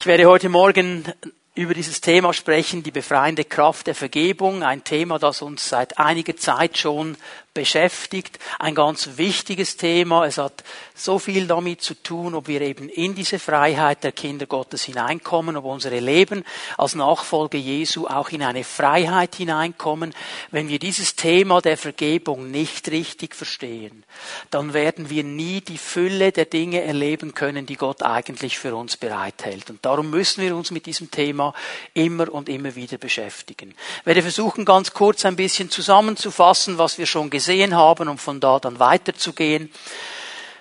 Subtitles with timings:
[0.00, 1.02] Ich werde heute Morgen
[1.56, 6.36] über dieses Thema sprechen, die befreiende Kraft der Vergebung, ein Thema, das uns seit einiger
[6.36, 7.16] Zeit schon
[7.58, 8.38] beschäftigt.
[8.60, 10.26] Ein ganz wichtiges Thema.
[10.26, 10.62] Es hat
[10.94, 15.56] so viel damit zu tun, ob wir eben in diese Freiheit der Kinder Gottes hineinkommen,
[15.56, 16.44] ob unsere Leben
[16.76, 20.14] als Nachfolge Jesu auch in eine Freiheit hineinkommen.
[20.52, 24.04] Wenn wir dieses Thema der Vergebung nicht richtig verstehen,
[24.50, 28.96] dann werden wir nie die Fülle der Dinge erleben können, die Gott eigentlich für uns
[28.96, 29.68] bereithält.
[29.68, 31.54] Und darum müssen wir uns mit diesem Thema
[31.92, 33.74] immer und immer wieder beschäftigen.
[34.00, 38.18] Ich werde versuchen, ganz kurz ein bisschen zusammenzufassen, was wir schon gesehen gesehen haben, um
[38.18, 39.70] von da dann weiterzugehen.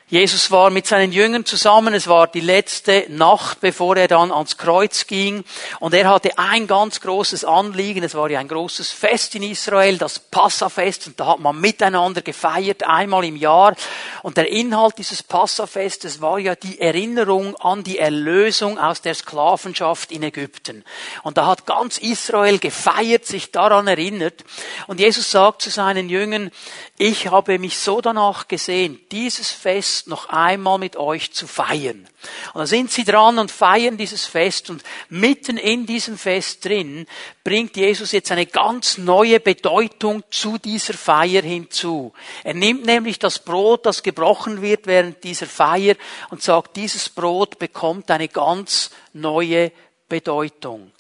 [0.10, 1.94] Jesus war mit seinen Jüngern zusammen.
[1.94, 5.44] Es war die letzte Nacht, bevor er dann ans Kreuz ging.
[5.82, 8.02] Und er hatte ein ganz großes Anliegen.
[8.04, 11.08] Es war ja ein großes Fest in Israel, das Passafest.
[11.08, 13.76] Und da hat man miteinander gefeiert, einmal im Jahr.
[14.24, 20.14] Und der Inhalt dieses Passafestes war ja die Erinnerung an die Erlösung aus der Sklavenschaft
[20.14, 20.86] in Ägypten.
[21.24, 24.46] Und da hat ganz Israel gefeiert, sich daran erinnert.
[24.88, 26.50] Und Jesus sagt zu seinen Jüngern,
[26.98, 32.08] ich habe mich so danach gesehen, dieses Fest noch einmal mit euch zu feiern.
[32.54, 37.08] Und da sind sie dran und feiern dieses Fest und mitten in diesem Fest drin
[37.44, 42.14] bringt Jesus jetzt eine ganz neue Bedeutung zu dieser Feier hinzu.
[42.44, 45.96] Er nimmt nämlich das Brot, das gebrochen wird während dieser Feier
[46.30, 49.72] und sagt, dieses Brot bekommt eine ganz neue
[50.08, 50.92] Bedeutung.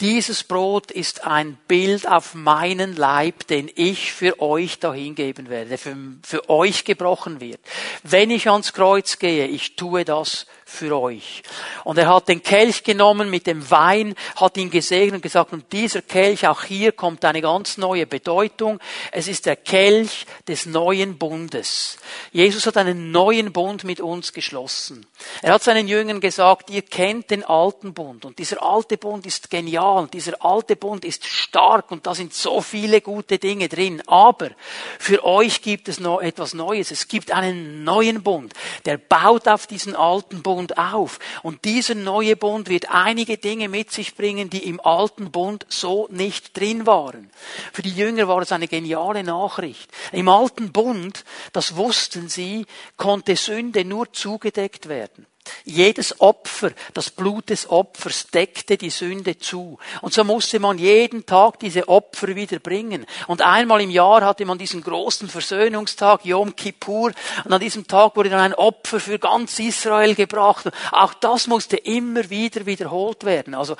[0.00, 5.78] Dieses Brot ist ein Bild auf meinen Leib, den ich für euch dahingeben werde, der
[5.78, 7.60] für, für euch gebrochen wird.
[8.02, 11.42] Wenn ich ans Kreuz gehe, ich tue das für euch.
[11.84, 15.72] Und er hat den Kelch genommen mit dem Wein, hat ihn gesegnet und gesagt, und
[15.72, 18.80] dieser Kelch, auch hier kommt eine ganz neue Bedeutung.
[19.12, 21.98] Es ist der Kelch des neuen Bundes.
[22.32, 25.06] Jesus hat einen neuen Bund mit uns geschlossen.
[25.42, 29.50] Er hat seinen Jüngern gesagt, ihr kennt den alten Bund und dieser alte Bund ist
[29.54, 34.02] genial dieser alte Bund ist stark und da sind so viele gute Dinge drin.
[34.08, 34.50] Aber
[34.98, 36.90] für euch gibt es noch etwas Neues.
[36.90, 38.52] Es gibt einen neuen Bund,
[38.84, 41.20] der baut auf diesen alten Bund auf.
[41.44, 46.08] Und dieser neue Bund wird einige Dinge mit sich bringen, die im alten Bund so
[46.10, 47.30] nicht drin waren.
[47.72, 49.88] Für die Jünger war es eine geniale Nachricht.
[50.10, 52.66] Im alten Bund, das wussten sie,
[52.96, 55.28] konnte Sünde nur zugedeckt werden.
[55.64, 59.78] Jedes Opfer, das Blut des Opfers deckte die Sünde zu.
[60.00, 63.06] Und so musste man jeden Tag diese Opfer wieder bringen.
[63.26, 67.12] Und einmal im Jahr hatte man diesen großen Versöhnungstag, Yom Kippur.
[67.44, 70.70] Und an diesem Tag wurde dann ein Opfer für ganz Israel gebracht.
[70.92, 73.54] Auch das musste immer wieder wiederholt werden.
[73.54, 73.76] Also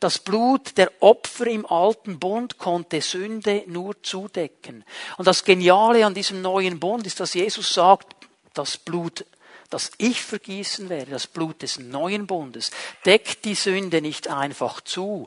[0.00, 4.84] das Blut der Opfer im alten Bund konnte Sünde nur zudecken.
[5.16, 8.14] Und das Geniale an diesem neuen Bund ist, dass Jesus sagt,
[8.52, 9.24] das Blut
[9.74, 12.70] das ich vergießen werde, das Blut des neuen Bundes,
[13.04, 15.26] deckt die Sünde nicht einfach zu.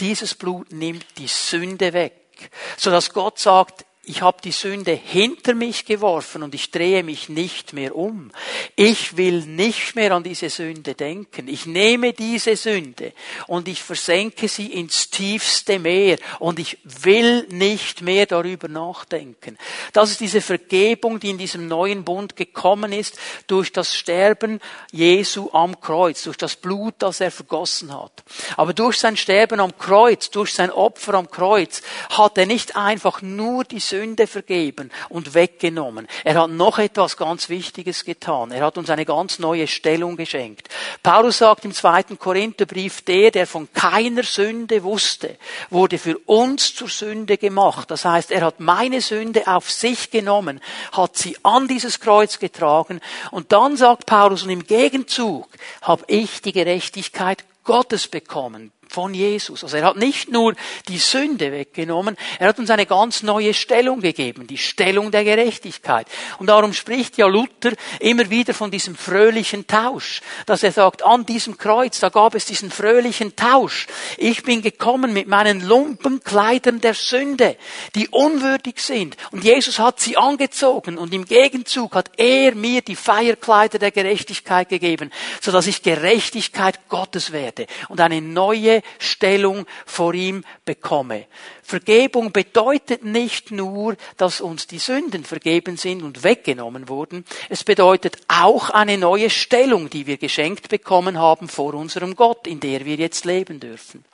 [0.00, 5.84] Dieses Blut nimmt die Sünde weg, sodass Gott sagt, ich habe die Sünde hinter mich
[5.84, 8.30] geworfen und ich drehe mich nicht mehr um.
[8.76, 11.48] Ich will nicht mehr an diese Sünde denken.
[11.48, 13.12] Ich nehme diese Sünde
[13.48, 19.58] und ich versenke sie ins tiefste Meer und ich will nicht mehr darüber nachdenken.
[19.92, 23.18] Das ist diese Vergebung, die in diesem neuen Bund gekommen ist
[23.48, 24.60] durch das Sterben
[24.92, 28.22] Jesu am Kreuz, durch das Blut, das er vergossen hat.
[28.56, 33.20] Aber durch sein Sterben am Kreuz, durch sein Opfer am Kreuz hat er nicht einfach
[33.20, 36.06] nur die Sünde Sünde vergeben und weggenommen.
[36.22, 38.50] Er hat noch etwas ganz Wichtiges getan.
[38.50, 40.68] Er hat uns eine ganz neue Stellung geschenkt.
[41.02, 45.38] Paulus sagt im zweiten Korintherbrief, der, der von keiner Sünde wusste,
[45.70, 47.90] wurde für uns zur Sünde gemacht.
[47.90, 50.60] Das heißt, er hat meine Sünde auf sich genommen,
[50.92, 55.48] hat sie an dieses Kreuz getragen und dann sagt Paulus, und im Gegenzug
[55.80, 59.62] habe ich die Gerechtigkeit Gottes bekommen von Jesus.
[59.62, 60.54] Also er hat nicht nur
[60.88, 66.06] die Sünde weggenommen, er hat uns eine ganz neue Stellung gegeben, die Stellung der Gerechtigkeit.
[66.38, 71.26] Und darum spricht ja Luther immer wieder von diesem fröhlichen Tausch, dass er sagt, an
[71.26, 73.86] diesem Kreuz, da gab es diesen fröhlichen Tausch.
[74.16, 77.58] Ich bin gekommen mit meinen Lumpenkleidern der Sünde,
[77.96, 79.18] die unwürdig sind.
[79.30, 84.70] Und Jesus hat sie angezogen und im Gegenzug hat er mir die Feierkleider der Gerechtigkeit
[84.70, 91.26] gegeben, sodass ich Gerechtigkeit Gottes werde und eine neue Stellung vor ihm bekomme.
[91.62, 97.24] Vergebung bedeutet nicht nur, dass uns die Sünden vergeben sind und weggenommen wurden.
[97.48, 102.60] Es bedeutet auch eine neue Stellung, die wir geschenkt bekommen haben vor unserem Gott, in
[102.60, 104.04] der wir jetzt leben dürfen.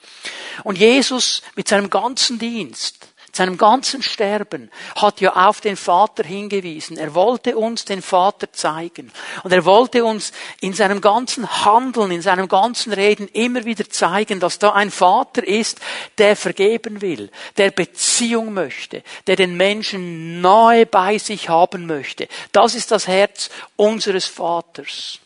[0.64, 6.98] Und Jesus mit seinem ganzen Dienst, seinem ganzen Sterben hat ja auf den Vater hingewiesen.
[6.98, 9.10] Er wollte uns den Vater zeigen.
[9.42, 14.38] Und er wollte uns in seinem ganzen Handeln, in seinem ganzen Reden immer wieder zeigen,
[14.38, 15.80] dass da ein Vater ist,
[16.18, 22.28] der vergeben will, der Beziehung möchte, der den Menschen nahe bei sich haben möchte.
[22.52, 25.21] Das ist das Herz unseres Vaters.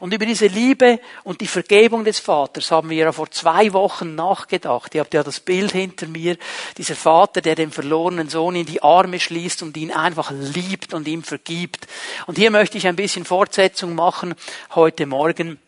[0.00, 4.14] Und über diese Liebe und die Vergebung des Vaters haben wir ja vor zwei Wochen
[4.14, 4.94] nachgedacht.
[4.94, 6.36] Ihr habt ja das Bild hinter mir,
[6.76, 11.08] dieser Vater, der den verlorenen Sohn in die Arme schließt und ihn einfach liebt und
[11.08, 11.86] ihm vergibt.
[12.26, 14.34] Und hier möchte ich ein bisschen Fortsetzung machen
[14.74, 15.58] heute Morgen.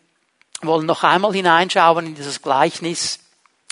[0.61, 3.22] Wir wollen noch einmal hineinschauen in dieses Gleichnis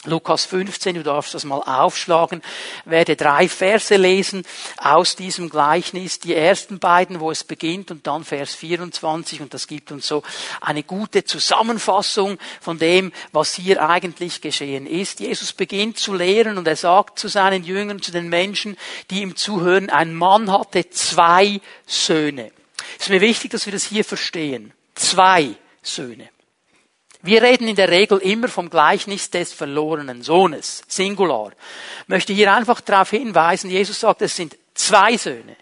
[0.05, 2.41] Lukas 15, du darfst das mal aufschlagen,
[2.85, 4.43] werde drei Verse lesen
[4.77, 9.67] aus diesem Gleichnis, die ersten beiden, wo es beginnt und dann Vers 24 und das
[9.67, 10.23] gibt uns so
[10.59, 15.19] eine gute Zusammenfassung von dem, was hier eigentlich geschehen ist.
[15.19, 18.77] Jesus beginnt zu lehren und er sagt zu seinen Jüngern, zu den Menschen,
[19.11, 22.51] die ihm zuhören, ein Mann hatte zwei Söhne.
[22.97, 24.73] Es ist mir wichtig, dass wir das hier verstehen.
[24.95, 26.29] Zwei Söhne.
[27.23, 31.51] Wir reden in der Regel immer vom Gleichnis des verlorenen Sohnes, Singular.
[32.01, 35.55] Ich möchte hier einfach darauf hinweisen, Jesus sagt, es sind zwei Söhne.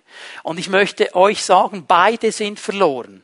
[0.43, 3.23] Und ich möchte euch sagen, beide sind verloren.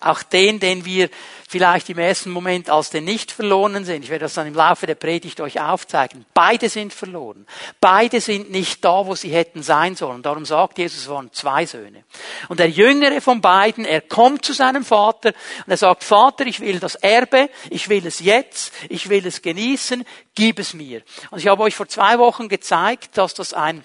[0.00, 1.10] Auch den, den wir
[1.48, 4.02] vielleicht im ersten Moment als den nicht verlorenen sehen.
[4.02, 6.24] Ich werde das dann im Laufe der Predigt euch aufzeigen.
[6.32, 7.44] Beide sind verloren.
[7.80, 10.22] Beide sind nicht da, wo sie hätten sein sollen.
[10.22, 12.04] Darum sagt Jesus, es waren zwei Söhne.
[12.48, 15.32] Und der jüngere von beiden, er kommt zu seinem Vater
[15.66, 19.42] und er sagt, Vater, ich will das Erbe, ich will es jetzt, ich will es
[19.42, 20.04] genießen,
[20.36, 21.02] gib es mir.
[21.30, 23.82] Und ich habe euch vor zwei Wochen gezeigt, dass das ein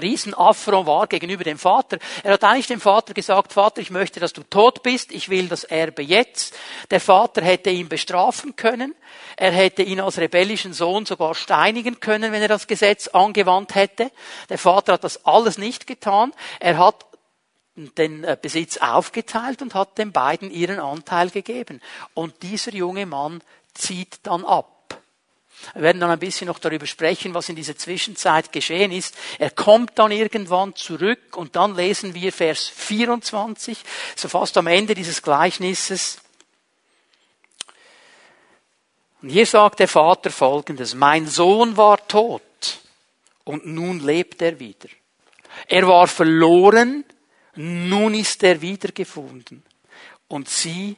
[0.00, 1.98] Riesenaffront war gegenüber dem Vater.
[2.22, 5.48] Er hat eigentlich dem Vater gesagt, Vater, ich möchte, dass du tot bist, ich will
[5.48, 6.54] das Erbe jetzt.
[6.90, 8.94] Der Vater hätte ihn bestrafen können.
[9.36, 14.10] Er hätte ihn als rebellischen Sohn sogar steinigen können, wenn er das Gesetz angewandt hätte.
[14.48, 16.32] Der Vater hat das alles nicht getan.
[16.60, 17.06] Er hat
[17.74, 21.80] den äh, Besitz aufgeteilt und hat den beiden ihren Anteil gegeben.
[22.14, 23.42] Und dieser junge Mann
[23.74, 24.73] zieht dann ab.
[25.72, 29.16] Wir werden dann ein bisschen noch darüber sprechen, was in dieser Zwischenzeit geschehen ist.
[29.38, 33.78] Er kommt dann irgendwann zurück und dann lesen wir Vers 24,
[34.16, 36.18] so fast am Ende dieses Gleichnisses.
[39.22, 42.42] Und hier sagt der Vater folgendes, mein Sohn war tot
[43.44, 44.88] und nun lebt er wieder.
[45.66, 47.04] Er war verloren,
[47.56, 49.62] nun ist er wiedergefunden.
[50.28, 50.96] Und sie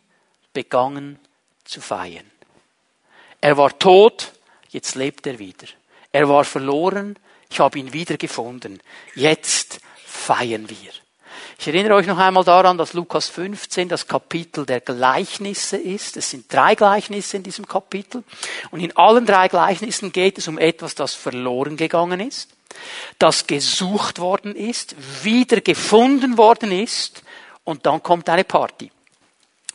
[0.52, 1.18] begangen
[1.64, 2.30] zu feiern.
[3.40, 4.32] Er war tot,
[4.76, 5.66] jetzt lebt er wieder.
[6.12, 7.18] Er war verloren,
[7.50, 8.80] ich habe ihn wiedergefunden.
[9.14, 10.92] Jetzt feiern wir.
[11.58, 16.18] Ich erinnere euch noch einmal daran, dass Lukas 15 das Kapitel der Gleichnisse ist.
[16.18, 18.22] Es sind drei Gleichnisse in diesem Kapitel.
[18.70, 22.50] Und in allen drei Gleichnissen geht es um etwas, das verloren gegangen ist,
[23.18, 24.94] das gesucht worden ist,
[25.24, 27.22] wieder gefunden worden ist.
[27.64, 28.90] Und dann kommt eine Party.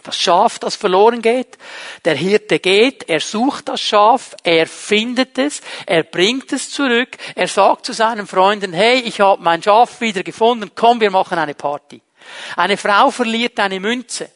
[0.03, 1.57] Das Schaf, das verloren geht.
[2.05, 7.47] Der Hirte geht, er sucht das Schaf, er findet es, er bringt es zurück, er
[7.47, 11.53] sagt zu seinen Freunden, hey, ich habe mein Schaf wieder gefunden, komm, wir machen eine
[11.53, 12.01] Party.
[12.55, 14.29] Eine Frau verliert eine Münze.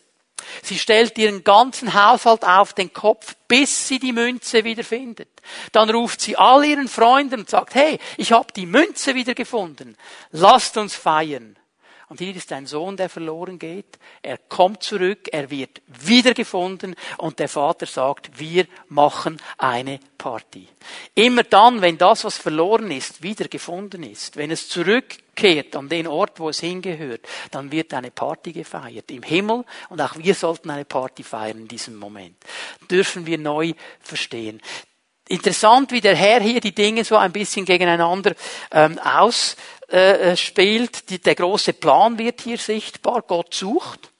[0.61, 5.29] Sie stellt ihren ganzen Haushalt auf den Kopf, bis sie die Münze wieder findet.
[5.71, 9.97] Dann ruft sie all ihren Freunden und sagt, hey, ich habe die Münze wieder gefunden.
[10.31, 11.57] Lasst uns feiern.
[12.07, 13.97] Und hier ist ein Sohn, der verloren geht.
[14.21, 20.67] Er kommt zurück, er wird wiedergefunden und der Vater sagt, wir machen eine Party.
[21.15, 26.39] Immer dann, wenn das, was verloren ist, wiedergefunden ist, wenn es zurückkehrt an den Ort,
[26.39, 30.85] wo es hingehört, dann wird eine Party gefeiert im Himmel und auch wir sollten eine
[30.85, 32.35] Party feiern in diesem Moment.
[32.89, 34.61] Dürfen wir neu verstehen.
[35.27, 38.35] Interessant, wie der Herr hier die Dinge so ein bisschen gegeneinander
[38.71, 39.55] ähm, aus
[39.89, 41.09] äh, äh, spielt.
[41.09, 43.21] Die, der große Plan wird hier sichtbar.
[43.21, 44.11] Gott sucht.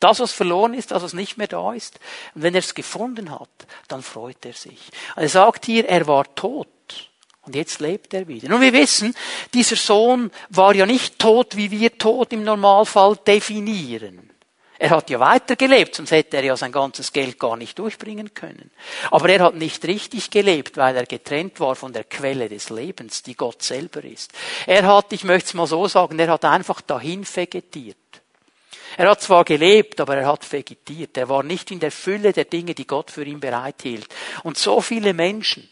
[0.00, 1.98] Das, was verloren ist, das, was nicht mehr da ist.
[2.34, 3.48] Und wenn er es gefunden hat,
[3.88, 4.78] dann freut er sich.
[5.16, 6.68] Er sagt hier, er war tot.
[7.42, 8.48] Und jetzt lebt er wieder.
[8.48, 9.14] Nun, wir wissen,
[9.54, 14.30] dieser Sohn war ja nicht tot, wie wir tot im Normalfall definieren.
[14.78, 18.70] Er hat ja weitergelebt, sonst hätte er ja sein ganzes Geld gar nicht durchbringen können.
[19.10, 23.22] Aber er hat nicht richtig gelebt, weil er getrennt war von der Quelle des Lebens,
[23.22, 24.32] die Gott selber ist.
[24.66, 27.96] Er hat, ich möchte es mal so sagen, er hat einfach dahin vegetiert.
[28.98, 31.16] Er hat zwar gelebt, aber er hat vegetiert.
[31.16, 34.08] Er war nicht in der Fülle der Dinge, die Gott für ihn bereithielt.
[34.42, 35.68] Und so viele Menschen,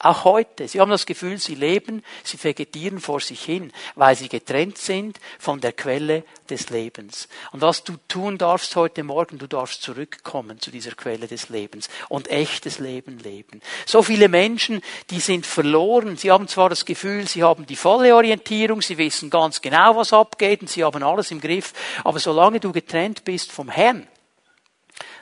[0.00, 0.68] Auch heute.
[0.68, 5.18] Sie haben das Gefühl, sie leben, sie vegetieren vor sich hin, weil sie getrennt sind
[5.38, 7.28] von der Quelle des Lebens.
[7.52, 11.88] Und was du tun darfst heute Morgen, du darfst zurückkommen zu dieser Quelle des Lebens
[12.08, 13.62] und echtes Leben leben.
[13.86, 16.16] So viele Menschen, die sind verloren.
[16.16, 20.12] Sie haben zwar das Gefühl, sie haben die volle Orientierung, sie wissen ganz genau, was
[20.12, 21.72] abgeht und sie haben alles im Griff,
[22.02, 24.08] aber solange du getrennt bist vom Herrn,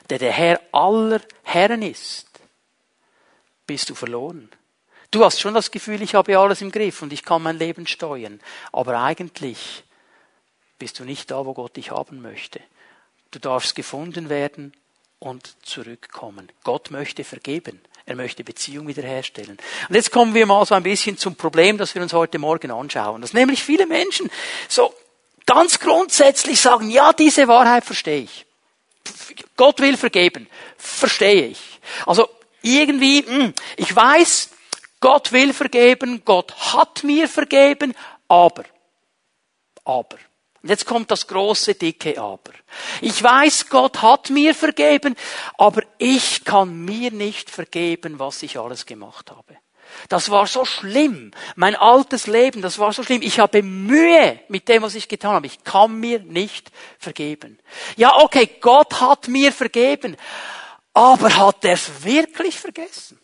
[0.09, 2.27] der der Herr aller Herren ist,
[3.65, 4.49] bist du verloren.
[5.13, 7.85] Du hast schon das Gefühl, ich habe alles im Griff und ich kann mein Leben
[7.85, 8.39] steuern.
[8.71, 9.83] Aber eigentlich
[10.79, 12.59] bist du nicht da, wo Gott dich haben möchte.
[13.29, 14.73] Du darfst gefunden werden
[15.19, 16.51] und zurückkommen.
[16.63, 17.79] Gott möchte vergeben.
[18.07, 19.59] Er möchte Beziehung wiederherstellen.
[19.87, 22.71] Und jetzt kommen wir mal so ein bisschen zum Problem, das wir uns heute Morgen
[22.71, 23.21] anschauen.
[23.21, 24.31] Dass nämlich viele Menschen
[24.67, 24.95] so
[25.45, 28.47] ganz grundsätzlich sagen, ja, diese Wahrheit verstehe ich.
[29.57, 30.47] Gott will vergeben.
[30.75, 31.79] Verstehe ich.
[32.07, 32.27] Also
[32.63, 34.49] irgendwie, hm, ich weiß,
[35.03, 37.93] Gott will vergeben, Gott hat mir vergeben,
[38.29, 38.63] aber,
[39.83, 40.15] aber.
[40.61, 42.53] Und jetzt kommt das große, dicke Aber.
[43.01, 45.17] Ich weiß, Gott hat mir vergeben,
[45.57, 49.57] aber ich kann mir nicht vergeben, was ich alles gemacht habe.
[50.07, 51.31] Das war so schlimm.
[51.57, 53.23] Mein altes Leben, das war so schlimm.
[53.23, 55.47] Ich habe Mühe mit dem, was ich getan habe.
[55.47, 57.59] Ich kann mir nicht vergeben.
[57.97, 60.15] Ja, okay, Gott hat mir vergeben.
[60.93, 63.19] Aber hat er es wirklich vergessen?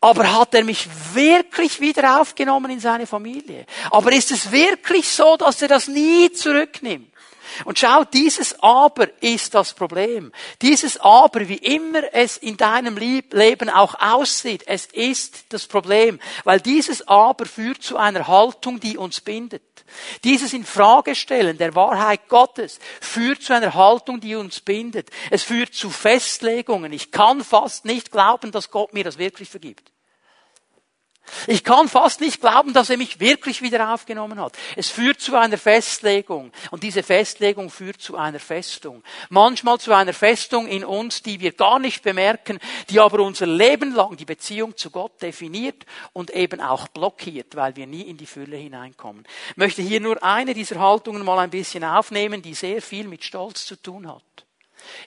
[0.00, 3.66] Aber hat er mich wirklich wieder aufgenommen in seine Familie?
[3.90, 7.12] Aber ist es wirklich so, dass er das nie zurücknimmt?
[7.64, 10.32] Und schau, dieses Aber ist das Problem.
[10.62, 16.18] Dieses Aber, wie immer es in deinem Leben auch aussieht, es ist das Problem.
[16.44, 19.62] Weil dieses Aber führt zu einer Haltung, die uns bindet.
[20.24, 25.10] Dieses Infragestellen der Wahrheit Gottes führt zu einer Haltung, die uns bindet.
[25.30, 26.92] Es führt zu Festlegungen.
[26.92, 29.90] Ich kann fast nicht glauben, dass Gott mir das wirklich vergibt.
[31.46, 34.56] Ich kann fast nicht glauben, dass er mich wirklich wieder aufgenommen hat.
[34.76, 39.02] Es führt zu einer Festlegung und diese Festlegung führt zu einer Festung.
[39.28, 42.58] Manchmal zu einer Festung in uns, die wir gar nicht bemerken,
[42.90, 47.76] die aber unser Leben lang die Beziehung zu Gott definiert und eben auch blockiert, weil
[47.76, 49.24] wir nie in die Fülle hineinkommen.
[49.50, 53.24] Ich möchte hier nur eine dieser Haltungen mal ein bisschen aufnehmen, die sehr viel mit
[53.24, 54.47] Stolz zu tun hat.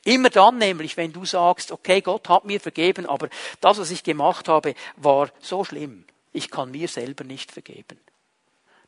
[0.03, 4.03] Immer dann nämlich, wenn du sagst, okay, Gott hat mir vergeben, aber das, was ich
[4.03, 6.05] gemacht habe, war so schlimm.
[6.33, 7.99] Ich kann mir selber nicht vergeben.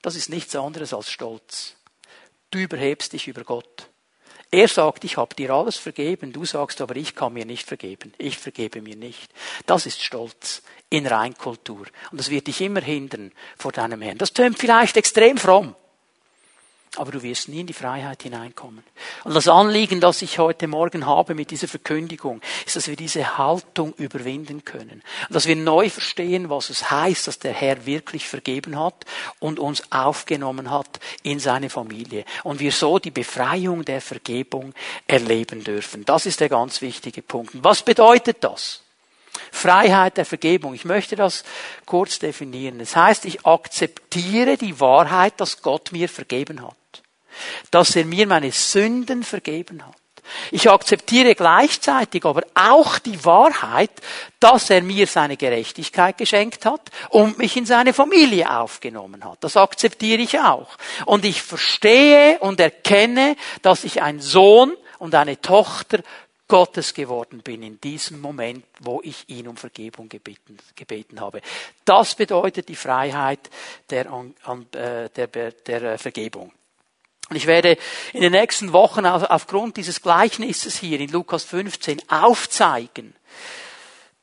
[0.01, 1.75] Das ist nichts anderes als Stolz.
[2.51, 3.89] Du überhebst dich über Gott.
[4.51, 8.13] Er sagt, ich habe dir alles vergeben, du sagst aber, ich kann mir nicht vergeben,
[8.19, 9.31] ich vergebe mir nicht.
[9.65, 11.87] Das ist Stolz in Reinkultur.
[12.11, 14.19] Und das wird dich immer hindern vor deinem Herrn.
[14.19, 15.75] Das tönt vielleicht extrem fromm.
[16.95, 18.83] Aber du wirst nie in die Freiheit hineinkommen.
[19.23, 23.39] Und das Anliegen, das ich heute Morgen habe mit dieser Verkündigung, ist, dass wir diese
[23.39, 25.01] Haltung überwinden können.
[25.27, 29.05] Und dass wir neu verstehen, was es heißt, dass der Herr wirklich vergeben hat
[29.39, 32.25] und uns aufgenommen hat in seine Familie.
[32.43, 34.75] Und wir so die Befreiung der Vergebung
[35.07, 36.05] erleben dürfen.
[36.05, 37.51] Das ist der ganz wichtige Punkt.
[37.63, 38.81] Was bedeutet das?
[39.51, 40.75] Freiheit der Vergebung.
[40.75, 41.43] Ich möchte das
[41.87, 42.77] kurz definieren.
[42.77, 46.75] Das heißt, ich akzeptiere die Wahrheit, dass Gott mir vergeben hat
[47.71, 49.95] dass er mir meine Sünden vergeben hat.
[50.51, 53.91] Ich akzeptiere gleichzeitig aber auch die Wahrheit,
[54.39, 59.43] dass er mir seine Gerechtigkeit geschenkt hat und mich in seine Familie aufgenommen hat.
[59.43, 60.77] Das akzeptiere ich auch.
[61.05, 65.99] Und ich verstehe und erkenne, dass ich ein Sohn und eine Tochter
[66.47, 71.41] Gottes geworden bin in diesem Moment, wo ich ihn um Vergebung gebeten, gebeten habe.
[71.83, 73.49] Das bedeutet die Freiheit
[73.89, 76.51] der, äh, der, der, der Vergebung.
[77.29, 77.77] Und ich werde
[78.11, 83.15] in den nächsten Wochen aufgrund dieses Gleichnisses hier in Lukas 15 aufzeigen,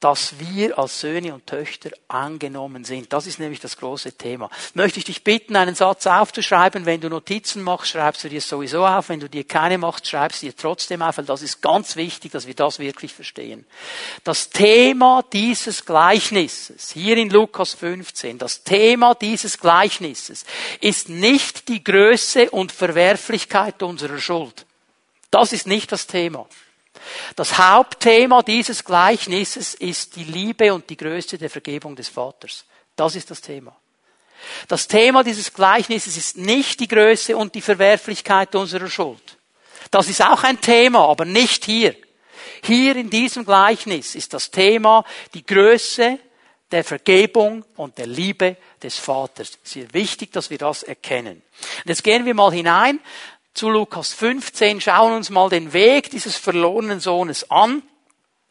[0.00, 3.12] dass wir als Söhne und Töchter angenommen sind.
[3.12, 4.49] Das ist nämlich das große Thema.
[4.73, 6.87] Möchte ich dich bitten, einen Satz aufzuschreiben.
[6.87, 9.11] Wenn du Notizen machst, schreibst du dir sowieso auf.
[9.11, 12.33] Wenn du dir keine machst, schreibst du dir trotzdem auf, weil das ist ganz wichtig,
[12.33, 13.66] dass wir das wirklich verstehen.
[14.25, 20.47] Das Thema dieses Gleichnisses, hier in Lukas 15, das Thema dieses Gleichnisses
[20.80, 24.64] ist nicht die Größe und Verwerflichkeit unserer Schuld.
[25.30, 26.47] Das ist nicht das Thema.
[27.37, 32.64] Das Hauptthema dieses Gleichnisses ist die Liebe und die Größe der Vergebung des Vaters.
[32.97, 33.76] Das ist das Thema.
[34.69, 39.37] Das Thema dieses Gleichnisses ist nicht die Größe und die Verwerflichkeit unserer Schuld.
[39.90, 41.97] Das ist auch ein Thema, aber nicht hier.
[42.62, 45.04] Hier in diesem Gleichnis ist das Thema
[45.35, 46.19] die Größe
[46.71, 49.59] der Vergebung und der Liebe des Vaters.
[49.64, 51.42] Es ist wichtig, dass wir das erkennen.
[51.78, 53.00] Und jetzt gehen wir mal hinein
[53.54, 57.83] zu Lukas 15, schauen uns mal den Weg dieses verlorenen Sohnes an.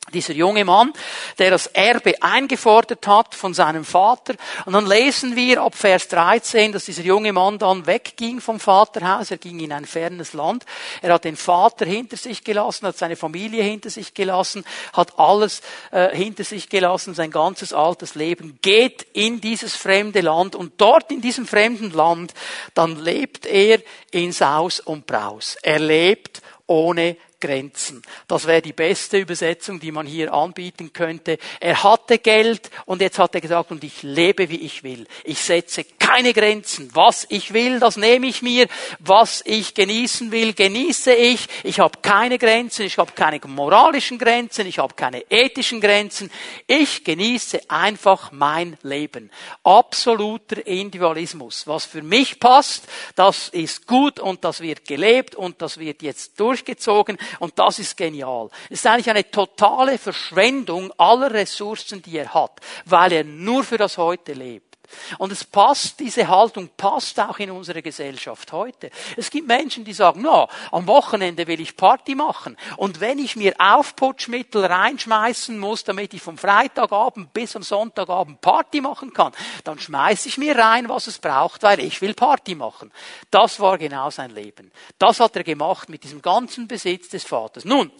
[0.09, 0.93] Dieser junge Mann,
[1.37, 4.35] der das Erbe eingefordert hat von seinem Vater.
[4.65, 9.31] Und dann lesen wir ab Vers 13, dass dieser junge Mann dann wegging vom Vaterhaus.
[9.31, 10.65] Er ging in ein fernes Land.
[11.01, 14.63] Er hat den Vater hinter sich gelassen, hat seine Familie hinter sich gelassen,
[14.93, 15.61] hat alles
[15.91, 21.11] äh, hinter sich gelassen, sein ganzes altes Leben, geht in dieses fremde Land und dort
[21.11, 22.33] in diesem fremden Land,
[22.73, 23.79] dann lebt er
[24.11, 25.57] in Saus und Braus.
[25.61, 28.01] Er lebt ohne Grenzen.
[28.27, 31.37] Das wäre die beste Übersetzung, die man hier anbieten könnte.
[31.59, 35.07] Er hatte Geld und jetzt hat er gesagt, und ich lebe, wie ich will.
[35.23, 36.89] Ich setze keine Grenzen.
[36.93, 38.67] Was ich will, das nehme ich mir.
[38.99, 41.47] Was ich genießen will, genieße ich.
[41.63, 46.31] Ich habe keine Grenzen, ich habe keine moralischen Grenzen, ich habe keine ethischen Grenzen.
[46.67, 49.29] Ich genieße einfach mein Leben.
[49.63, 51.67] Absoluter Individualismus.
[51.67, 56.39] Was für mich passt, das ist gut und das wird gelebt und das wird jetzt
[56.39, 57.17] durchgezogen.
[57.39, 58.49] Und das ist genial.
[58.69, 63.77] Es ist eigentlich eine totale Verschwendung aller Ressourcen, die er hat, weil er nur für
[63.77, 64.68] das Heute lebt.
[65.17, 68.89] Und es passt, diese Haltung passt auch in unsere Gesellschaft heute.
[69.17, 72.57] Es gibt Menschen, die sagen, na, am Wochenende will ich Party machen.
[72.77, 78.81] Und wenn ich mir Aufputschmittel reinschmeißen muss, damit ich vom Freitagabend bis am Sonntagabend Party
[78.81, 82.91] machen kann, dann schmeiße ich mir rein, was es braucht, weil ich will Party machen.
[83.31, 84.71] Das war genau sein Leben.
[84.97, 87.65] Das hat er gemacht mit diesem ganzen Besitz des Vaters.
[87.65, 87.91] Nun,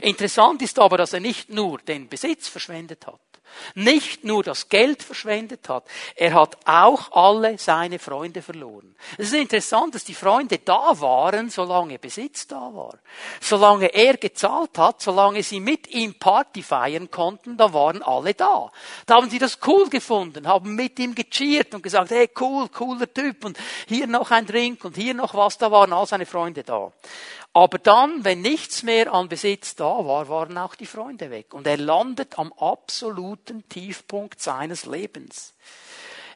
[0.00, 3.20] interessant ist aber, dass er nicht nur den Besitz verschwendet hat
[3.74, 5.84] nicht nur das Geld verschwendet hat,
[6.16, 8.94] er hat auch alle seine Freunde verloren.
[9.18, 12.98] Es ist interessant, dass die Freunde da waren, solange Besitz da war.
[13.40, 18.70] Solange er gezahlt hat, solange sie mit ihm Party feiern konnten, da waren alle da.
[19.06, 23.12] Da haben sie das cool gefunden, haben mit ihm gecheert und gesagt, hey, cool, cooler
[23.12, 26.62] Typ und hier noch ein Drink und hier noch was, da waren all seine Freunde
[26.62, 26.92] da.
[27.56, 31.54] Aber dann, wenn nichts mehr an Besitz da war, waren auch die Freunde weg.
[31.54, 35.54] Und er landet am absoluten Tiefpunkt seines Lebens.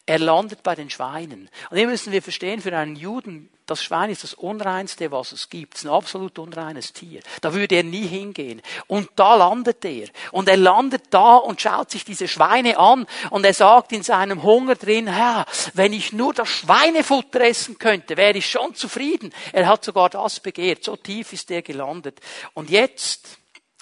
[0.07, 1.51] Er landet bei den Schweinen.
[1.71, 5.51] Und hier müssen wir verstehen, für einen Juden, das Schwein ist das Unreinste, was es
[5.51, 5.75] gibt.
[5.75, 7.21] Es ist ein absolut unreines Tier.
[7.43, 8.63] Da würde er nie hingehen.
[8.87, 10.09] Und da landet er.
[10.33, 13.07] Und er landet da und schaut sich diese Schweine an.
[13.29, 15.45] Und er sagt in seinem Hunger drin, ja,
[15.75, 19.35] wenn ich nur das Schweinefutter essen könnte, wäre ich schon zufrieden.
[19.53, 20.83] Er hat sogar das begehrt.
[20.83, 22.21] So tief ist er gelandet.
[22.55, 23.37] Und jetzt,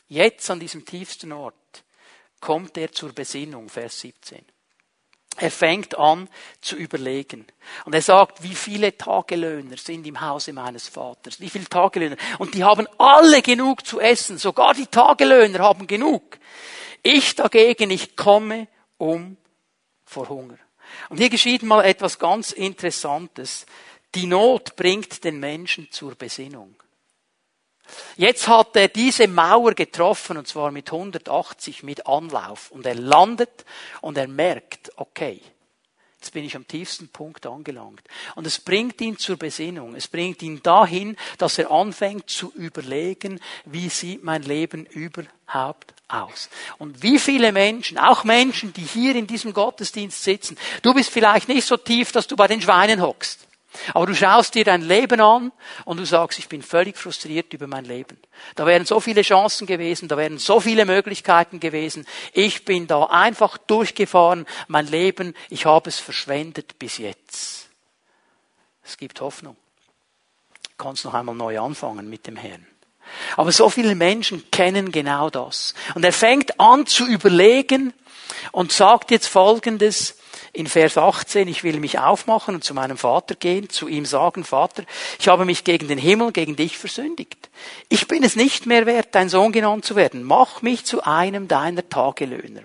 [0.08, 1.54] jetzt an diesem tiefsten Ort,
[2.40, 4.44] kommt er zur Besinnung, Vers 17.
[5.38, 6.28] Er fängt an
[6.60, 7.46] zu überlegen.
[7.84, 11.40] Und er sagt, wie viele Tagelöhner sind im Hause meines Vaters?
[11.40, 12.16] Wie viele Tagelöhner?
[12.38, 14.38] Und die haben alle genug zu essen.
[14.38, 16.38] Sogar die Tagelöhner haben genug.
[17.02, 19.36] Ich dagegen, ich komme um
[20.04, 20.58] vor Hunger.
[21.08, 23.66] Und hier geschieht mal etwas ganz Interessantes.
[24.14, 26.74] Die Not bringt den Menschen zur Besinnung.
[28.16, 32.70] Jetzt hat er diese Mauer getroffen, und zwar mit 180 mit Anlauf.
[32.70, 33.64] Und er landet
[34.00, 35.40] und er merkt, okay,
[36.20, 38.02] jetzt bin ich am tiefsten Punkt angelangt.
[38.34, 39.94] Und es bringt ihn zur Besinnung.
[39.94, 46.48] Es bringt ihn dahin, dass er anfängt zu überlegen, wie sieht mein Leben überhaupt aus.
[46.78, 51.48] Und wie viele Menschen, auch Menschen, die hier in diesem Gottesdienst sitzen, du bist vielleicht
[51.48, 53.45] nicht so tief, dass du bei den Schweinen hockst.
[53.92, 55.52] Aber du schaust dir dein Leben an
[55.84, 58.18] und du sagst, ich bin völlig frustriert über mein Leben.
[58.54, 62.06] Da wären so viele Chancen gewesen, da wären so viele Möglichkeiten gewesen.
[62.32, 67.68] Ich bin da einfach durchgefahren, mein Leben, ich habe es verschwendet bis jetzt.
[68.84, 69.56] Es gibt Hoffnung.
[70.62, 72.66] Du kannst noch einmal neu anfangen mit dem Herrn.
[73.36, 75.74] Aber so viele Menschen kennen genau das.
[75.94, 77.92] Und er fängt an zu überlegen
[78.52, 80.16] und sagt jetzt Folgendes,
[80.56, 84.42] in Vers 18, ich will mich aufmachen und zu meinem Vater gehen, zu ihm sagen,
[84.42, 84.84] Vater,
[85.18, 87.50] ich habe mich gegen den Himmel, gegen dich versündigt.
[87.90, 90.22] Ich bin es nicht mehr wert, dein Sohn genannt zu werden.
[90.22, 92.62] Mach mich zu einem deiner Tagelöhner.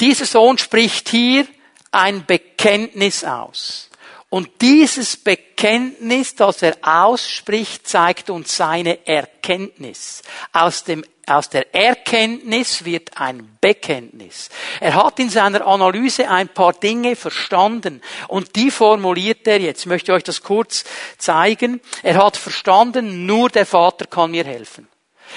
[0.00, 1.46] Dieser Sohn spricht hier
[1.90, 3.88] ein Bekenntnis aus.
[4.28, 10.22] Und dieses Bekenntnis, das er ausspricht, zeigt uns seine Erkenntnis.
[10.52, 14.50] Aus dem aus der Erkenntnis wird ein Bekenntnis.
[14.80, 19.80] Er hat in seiner Analyse ein paar Dinge verstanden und die formuliert er jetzt.
[19.80, 20.84] Ich möchte euch das kurz
[21.18, 21.80] zeigen.
[22.02, 24.88] Er hat verstanden, nur der Vater kann mir helfen.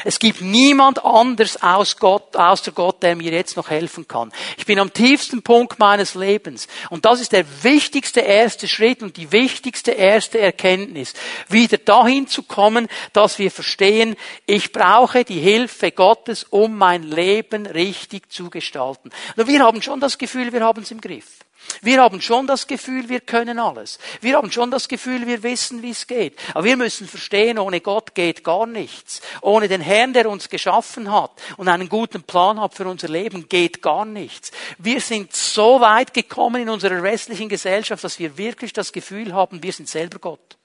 [0.04, 4.32] Es gibt niemand anders aus Gott, außer Gott, der mir jetzt noch helfen kann.
[4.58, 6.68] Ich bin am tiefsten Punkt meines Lebens.
[6.90, 11.14] Und das ist der wichtigste erste Schritt und die wichtigste erste Erkenntnis.
[11.50, 17.66] Wieder dahin zu kommen, dass wir verstehen, ich brauche die Hilfe Gottes, um mein Leben
[17.66, 19.10] richtig zu gestalten.
[19.36, 21.40] Und wir haben schon das Gefühl, wir haben es im Griff.
[21.82, 24.00] Wir haben schon das Gefühl, wir können alles.
[24.22, 26.38] Wir haben schon das Gefühl, wir wissen, wie es geht.
[26.54, 29.22] Aber wir müssen verstehen, ohne Gott geht gar nichts.
[29.42, 33.50] Ohne den Herrn, der uns geschaffen hat und einen guten Plan hat für unser Leben,
[33.50, 34.52] geht gar nichts.
[34.78, 39.62] Wir sind so weit gekommen in unserer restlichen Gesellschaft, dass wir wirklich das Gefühl haben,
[39.62, 40.57] wir sind selber Gott.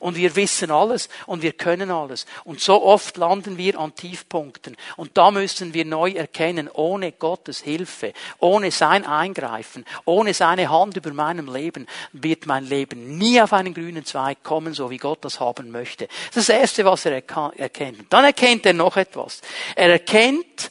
[0.00, 2.26] Und wir wissen alles und wir können alles.
[2.44, 4.76] Und so oft landen wir an Tiefpunkten.
[4.96, 10.96] Und da müssen wir neu erkennen, ohne Gottes Hilfe, ohne sein Eingreifen, ohne seine Hand
[10.96, 15.24] über meinem Leben, wird mein Leben nie auf einen grünen Zweig kommen, so wie Gott
[15.24, 16.06] das haben möchte.
[16.28, 18.06] Das ist das Erste, was er erkennt.
[18.10, 19.40] Dann erkennt er noch etwas.
[19.74, 20.70] Er erkennt,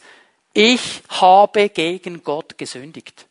[0.54, 3.28] ich habe gegen Gott gesündigt.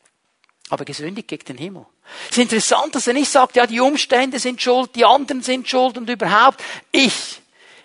[0.70, 1.86] Aber gesündigt gegen den Himmel.
[2.30, 5.68] Es ist interessant, dass er nicht sagt, ja, die Umstände sind schuld, die anderen sind
[5.68, 7.40] schuld und überhaupt ich.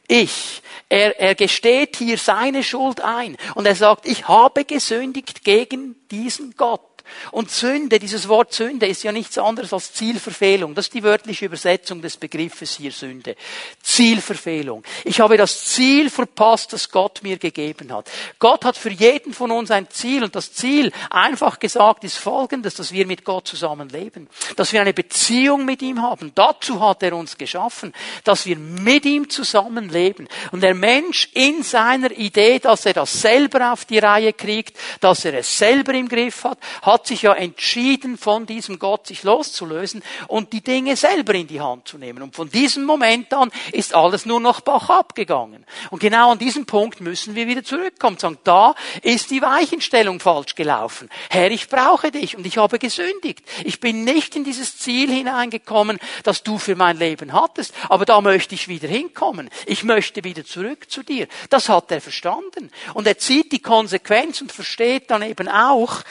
[0.08, 0.62] Ich.
[0.89, 3.38] Er, er gesteht hier seine Schuld ein.
[3.56, 6.87] Und er sagt, ich habe gesündigt gegen diesen Gott.
[7.32, 10.76] Und Sünde, dieses Wort Sünde ist ja nichts anderes als Zielverfehlung.
[10.76, 13.36] Das ist die wörtliche Übersetzung des Begriffes hier Sünde.
[13.82, 14.84] Zielverfehlung.
[15.04, 18.10] Ich habe das Ziel verpasst, das Gott mir gegeben hat.
[18.39, 22.76] Gott hat für jeden von uns ein Ziel und das Ziel, einfach gesagt, ist folgendes,
[22.76, 24.28] dass wir mit Gott zusammenleben.
[24.56, 26.32] Dass wir eine Beziehung mit ihm haben.
[26.36, 27.93] Dazu hat er uns geschaffen,
[28.24, 30.28] dass wir mit ihm zusammenleben.
[30.52, 35.26] Und der Mensch in seiner Idee, dass er das selber auf die Reihe kriegt, dass
[35.26, 39.21] er es selber im Griff hat, hat hat sich ja entschieden, von diesem Gott sich
[39.21, 42.23] loszulösen und die Dinge selber in die Hand zu nehmen.
[42.23, 45.63] Und von diesem Moment an ist alles nur noch Bach abgegangen.
[45.91, 50.19] Und genau an diesem Punkt müssen wir wieder zurückkommen und sagen, da ist die Weichenstellung
[50.19, 51.07] falsch gelaufen.
[51.29, 53.43] Herr, ich brauche dich und ich habe gesündigt.
[53.63, 58.21] Ich bin nicht in dieses Ziel hineingekommen, das du für mein Leben hattest, aber da
[58.21, 59.51] möchte ich wieder hinkommen.
[59.67, 61.27] Ich möchte wieder zurück zu dir.
[61.51, 62.71] Das hat er verstanden.
[62.95, 66.01] Und er zieht die Konsequenz und versteht dann eben auch,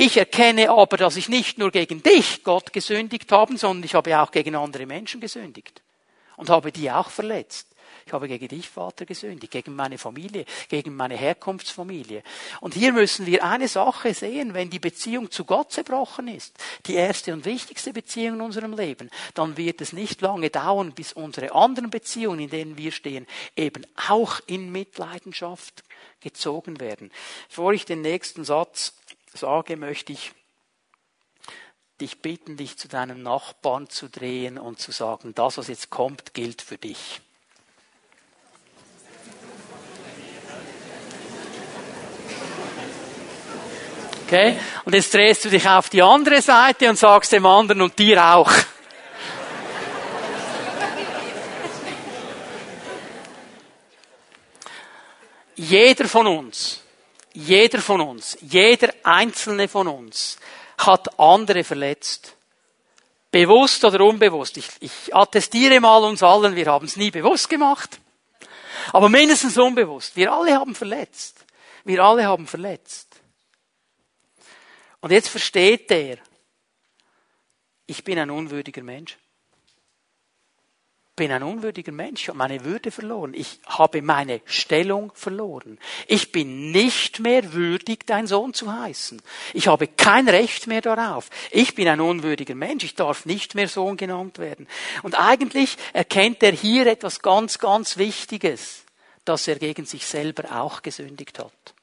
[0.00, 4.18] ich erkenne aber, dass ich nicht nur gegen dich, Gott, gesündigt habe, sondern ich habe
[4.18, 5.82] auch gegen andere Menschen gesündigt.
[6.36, 7.68] Und habe die auch verletzt.
[8.06, 12.22] Ich habe gegen dich, Vater, gesündigt, gegen meine Familie, gegen meine Herkunftsfamilie.
[12.62, 16.94] Und hier müssen wir eine Sache sehen, wenn die Beziehung zu Gott zerbrochen ist, die
[16.94, 21.54] erste und wichtigste Beziehung in unserem Leben, dann wird es nicht lange dauern, bis unsere
[21.54, 25.84] anderen Beziehungen, in denen wir stehen, eben auch in Mitleidenschaft
[26.20, 27.10] gezogen werden.
[27.48, 28.94] Bevor ich den nächsten Satz
[29.38, 30.32] sage, möchte ich
[32.00, 36.34] dich bitten, dich zu deinem Nachbarn zu drehen und zu sagen, das, was jetzt kommt,
[36.34, 37.20] gilt für dich.
[44.26, 44.56] Okay?
[44.84, 48.24] Und jetzt drehst du dich auf die andere Seite und sagst dem anderen und dir
[48.24, 48.50] auch.
[55.56, 56.82] Jeder von uns
[57.32, 60.38] jeder von uns, jeder einzelne von uns
[60.78, 62.36] hat andere verletzt.
[63.30, 64.56] Bewusst oder unbewusst.
[64.56, 68.00] Ich, ich attestiere mal uns allen, wir haben es nie bewusst gemacht.
[68.92, 70.16] Aber mindestens unbewusst.
[70.16, 71.44] Wir alle haben verletzt.
[71.84, 73.20] Wir alle haben verletzt.
[75.00, 76.18] Und jetzt versteht er,
[77.86, 79.16] ich bin ein unwürdiger Mensch
[81.16, 85.78] bin ein unwürdiger Mensch, ich habe meine Würde verloren, ich habe meine Stellung verloren.
[86.06, 89.20] Ich bin nicht mehr würdig, dein Sohn zu heißen.
[89.52, 91.28] Ich habe kein Recht mehr darauf.
[91.50, 94.66] Ich bin ein unwürdiger Mensch, ich darf nicht mehr Sohn genannt werden.
[95.02, 98.84] Und eigentlich erkennt er hier etwas ganz, ganz Wichtiges,
[99.24, 101.74] dass er gegen sich selber auch gesündigt hat.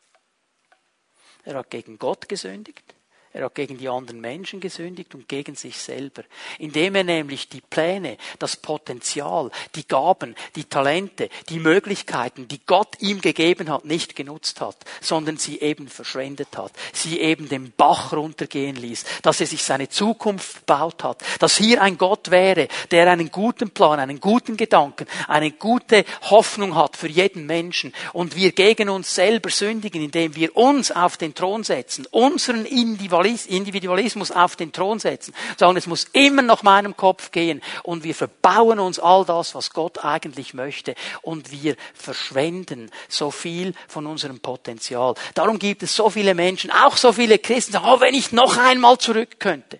[1.43, 2.96] Er hat gegen Gott gesündigt.
[3.33, 6.23] Er hat gegen die anderen Menschen gesündigt und gegen sich selber,
[6.59, 12.95] indem er nämlich die Pläne, das Potenzial, die Gaben, die Talente, die Möglichkeiten, die Gott
[12.99, 18.13] ihm gegeben hat, nicht genutzt hat, sondern sie eben verschwendet hat, sie eben den Bach
[18.13, 23.11] runtergehen ließ, dass er sich seine Zukunft baut hat, dass hier ein Gott wäre, der
[23.11, 27.93] einen guten Plan, einen guten Gedanken, eine gute Hoffnung hat für jeden Menschen.
[28.13, 33.16] Und wir gegen uns selber sündigen, indem wir uns auf den Thron setzen, unseren Individualismus
[33.25, 38.15] Individualismus auf den Thron setzen, sondern es muss immer nach meinem Kopf gehen und wir
[38.15, 44.39] verbauen uns all das, was Gott eigentlich möchte und wir verschwenden so viel von unserem
[44.39, 45.15] Potenzial.
[45.33, 48.31] Darum gibt es so viele Menschen, auch so viele Christen, die sagen, oh, wenn ich
[48.31, 49.79] noch einmal zurück könnte.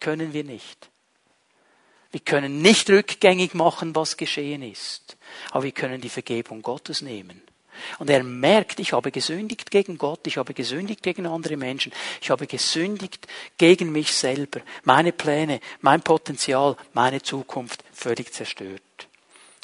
[0.00, 0.90] Können wir nicht.
[2.10, 5.16] Wir können nicht rückgängig machen, was geschehen ist,
[5.50, 7.42] aber wir können die Vergebung Gottes nehmen.
[7.98, 12.30] Und er merkt, ich habe gesündigt gegen Gott, ich habe gesündigt gegen andere Menschen, ich
[12.30, 18.82] habe gesündigt gegen mich selber, meine Pläne, mein Potenzial, meine Zukunft völlig zerstört.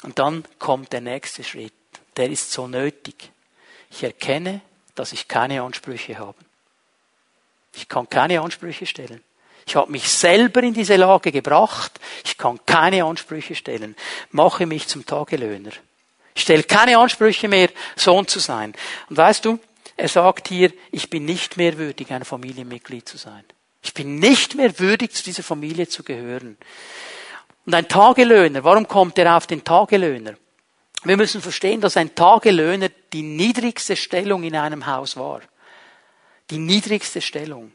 [0.03, 1.73] Und dann kommt der nächste Schritt,
[2.17, 3.31] der ist so nötig.
[3.91, 4.61] Ich erkenne,
[4.95, 6.37] dass ich keine Ansprüche habe.
[7.75, 9.23] Ich kann keine Ansprüche stellen.
[9.67, 11.99] Ich habe mich selber in diese Lage gebracht.
[12.25, 13.97] Ich kann keine Ansprüche stellen.
[14.31, 15.73] Mache mich zum Tagelöhner.
[16.35, 18.75] Ich stelle keine Ansprüche mehr, Sohn zu sein.
[19.09, 19.59] Und weißt du,
[19.97, 23.45] er sagt hier, ich bin nicht mehr würdig, ein Familienmitglied zu sein.
[23.83, 26.57] Ich bin nicht mehr würdig, zu dieser Familie zu gehören.
[27.67, 30.35] Und ein Tagelöhner, warum kommt er auf den Tagelöhner?
[31.05, 35.43] Wir müssen verstehen, dass ein Tagelöhner die niedrigste Stellung in einem Haus war.
[36.51, 37.73] Die niedrigste Stellung.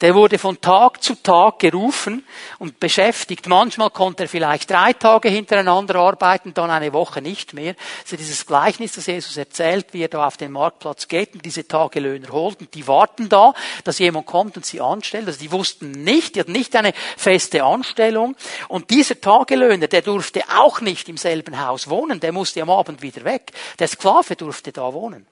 [0.00, 2.24] Der wurde von Tag zu Tag gerufen
[2.60, 3.48] und beschäftigt.
[3.48, 7.74] Manchmal konnte er vielleicht drei Tage hintereinander arbeiten, dann eine Woche nicht mehr.
[8.04, 11.66] Also dieses Gleichnis, das Jesus erzählt, wie er da auf den Marktplatz geht und diese
[11.66, 15.26] Tagelöhner holt und die warten da, dass jemand kommt und sie anstellt.
[15.26, 18.36] Also die wussten nicht, die hatten nicht eine feste Anstellung.
[18.68, 23.02] Und dieser Tagelöhner, der durfte auch nicht im selben Haus wohnen, der musste am Abend
[23.02, 23.50] wieder weg.
[23.80, 25.26] Der Sklave durfte da wohnen.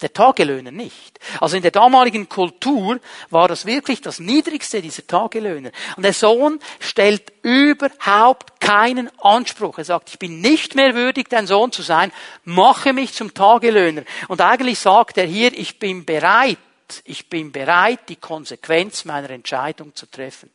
[0.00, 1.18] Der Tagelöhner nicht.
[1.40, 5.72] Also in der damaligen Kultur war das wirklich das Niedrigste dieser Tagelöhner.
[5.96, 9.78] Und der Sohn stellt überhaupt keinen Anspruch.
[9.78, 12.12] Er sagt, ich bin nicht mehr würdig, dein Sohn zu sein,
[12.44, 14.04] mache mich zum Tagelöhner.
[14.28, 16.58] Und eigentlich sagt er hier, ich bin bereit,
[17.04, 20.50] ich bin bereit, die Konsequenz meiner Entscheidung zu treffen.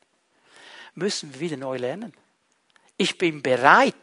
[0.96, 2.14] Müssen wir wieder neu lernen.
[2.96, 3.96] Ich bin bereit,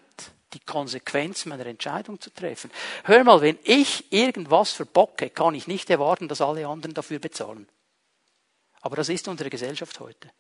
[0.53, 2.71] die Konsequenz meiner Entscheidung zu treffen.
[3.05, 7.69] Hör mal, wenn ich irgendwas verbocke, kann ich nicht erwarten, dass alle anderen dafür bezahlen.
[8.81, 10.31] Aber das ist unsere Gesellschaft heute.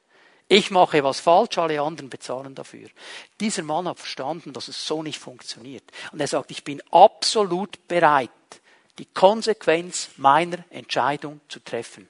[0.52, 2.88] Ich mache was falsch, alle anderen bezahlen dafür.
[3.38, 5.84] Dieser Mann hat verstanden, dass es so nicht funktioniert.
[6.10, 8.30] Und er sagt, ich bin absolut bereit,
[8.98, 12.08] die Konsequenz meiner Entscheidung zu treffen.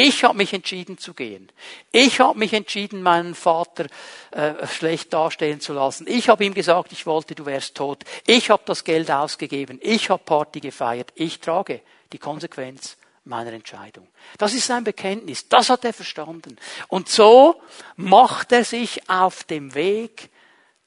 [0.00, 1.50] Ich habe mich entschieden zu gehen.
[1.90, 3.86] Ich habe mich entschieden, meinen Vater
[4.30, 6.06] äh, schlecht dastehen zu lassen.
[6.06, 8.04] Ich habe ihm gesagt, ich wollte, du wärst tot.
[8.24, 9.80] Ich habe das Geld ausgegeben.
[9.82, 11.10] Ich habe Party gefeiert.
[11.16, 11.80] Ich trage
[12.12, 14.06] die Konsequenz meiner Entscheidung.
[14.38, 15.48] Das ist sein Bekenntnis.
[15.48, 16.56] Das hat er verstanden.
[16.86, 17.60] Und so
[17.96, 20.30] macht er sich auf dem Weg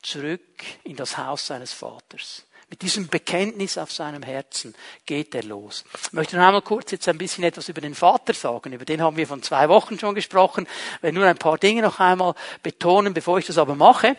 [0.01, 2.45] zurück in das Haus seines Vaters.
[2.71, 4.73] Mit diesem Bekenntnis auf seinem Herzen
[5.05, 5.83] geht er los.
[6.05, 8.71] Ich möchte noch einmal kurz jetzt ein bisschen etwas über den Vater sagen.
[8.71, 10.65] Über den haben wir von zwei Wochen schon gesprochen.
[10.95, 14.15] Ich will nur ein paar Dinge noch einmal betonen, bevor ich das aber mache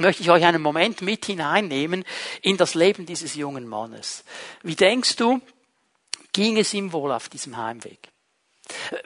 [0.00, 2.04] möchte ich euch einen Moment mit hineinnehmen
[2.40, 4.22] in das Leben dieses jungen Mannes.
[4.62, 5.40] Wie denkst du,
[6.32, 7.98] ging es ihm wohl auf diesem Heimweg?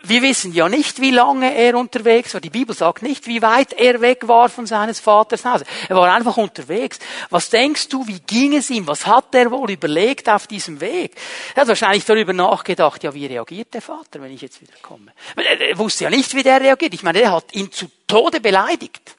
[0.03, 2.41] Wir wissen ja nicht, wie lange er unterwegs war.
[2.41, 5.63] Die Bibel sagt nicht, wie weit er weg war von seines Vaters Haus.
[5.89, 6.99] Er war einfach unterwegs.
[7.31, 8.87] Was denkst du, wie ging es ihm?
[8.87, 11.15] Was hat er wohl überlegt auf diesem Weg?
[11.55, 15.13] Er hat wahrscheinlich darüber nachgedacht, ja, wie reagiert der Vater, wenn ich jetzt wieder komme?
[15.37, 16.95] Er wusste ja nicht, wie der reagiert.
[16.95, 19.17] Ich meine, er hat ihn zu Tode beleidigt.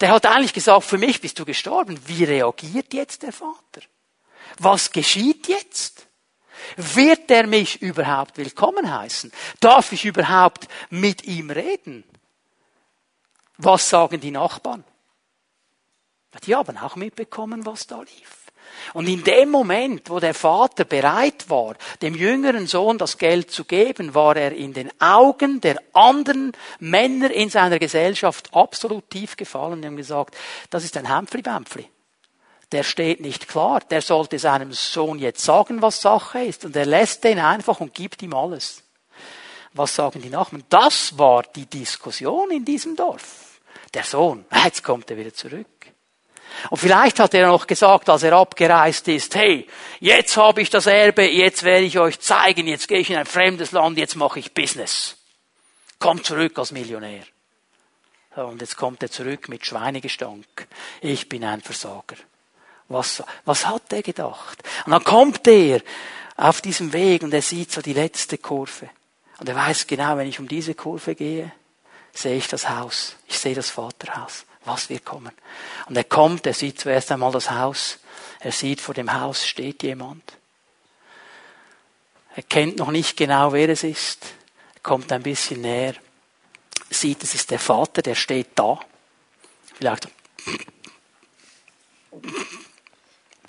[0.00, 1.98] Der hat eigentlich gesagt, für mich bist du gestorben.
[2.06, 3.82] Wie reagiert jetzt der Vater?
[4.58, 6.07] Was geschieht jetzt?
[6.76, 9.32] Wird er mich überhaupt willkommen heißen?
[9.60, 12.04] Darf ich überhaupt mit ihm reden?
[13.56, 14.84] Was sagen die Nachbarn?
[16.46, 18.38] Die haben auch mitbekommen, was da lief.
[18.92, 23.64] Und in dem Moment, wo der Vater bereit war, dem jüngeren Sohn das Geld zu
[23.64, 29.80] geben, war er in den Augen der anderen Männer in seiner Gesellschaft absolut tief gefallen.
[29.80, 30.36] Die haben gesagt,
[30.70, 31.88] das ist ein Hämpfli-Bämpfli
[32.72, 33.80] der steht nicht klar.
[33.80, 36.64] Der sollte seinem Sohn jetzt sagen, was Sache ist.
[36.64, 38.82] Und er lässt den einfach und gibt ihm alles.
[39.72, 40.64] Was sagen die Nachbarn?
[40.68, 43.60] Das war die Diskussion in diesem Dorf.
[43.94, 45.66] Der Sohn, jetzt kommt er wieder zurück.
[46.70, 49.66] Und vielleicht hat er noch gesagt, als er abgereist ist, hey,
[50.00, 53.26] jetzt habe ich das Erbe, jetzt werde ich euch zeigen, jetzt gehe ich in ein
[53.26, 55.16] fremdes Land, jetzt mache ich Business.
[55.98, 57.22] Komm zurück als Millionär.
[58.34, 60.46] Und jetzt kommt er zurück mit Schweinegestank.
[61.00, 62.16] Ich bin ein Versager.
[62.88, 64.62] Was, was hat er gedacht?
[64.86, 65.82] Und dann kommt er
[66.36, 68.88] auf diesem Weg und er sieht so die letzte Kurve.
[69.38, 71.52] Und er weiß genau, wenn ich um diese Kurve gehe,
[72.12, 73.16] sehe ich das Haus.
[73.26, 74.44] Ich sehe das Vaterhaus.
[74.64, 75.32] Was wird kommen?
[75.88, 77.98] Und er kommt, er sieht zuerst einmal das Haus.
[78.40, 80.22] Er sieht, vor dem Haus steht jemand.
[82.34, 84.24] Er kennt noch nicht genau, wer es ist.
[84.74, 85.94] Er kommt ein bisschen näher.
[86.90, 88.78] Sieht, es ist der Vater, der steht da.
[89.74, 90.08] Vielleicht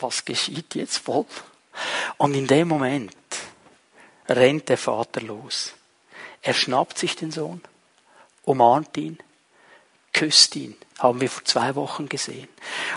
[0.01, 1.25] was geschieht jetzt wohl?
[2.17, 3.13] Und in dem Moment
[4.27, 5.73] rennt der Vater los.
[6.41, 7.61] Er schnappt sich den Sohn,
[8.43, 9.17] umarmt ihn,
[10.13, 10.75] küsst ihn.
[10.97, 12.47] Haben wir vor zwei Wochen gesehen.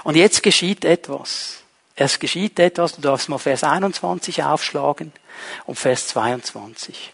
[0.02, 1.62] Und jetzt geschieht etwas.
[1.94, 5.12] Es geschieht etwas, du darfst mal Vers 21 aufschlagen
[5.66, 7.12] und Vers 22.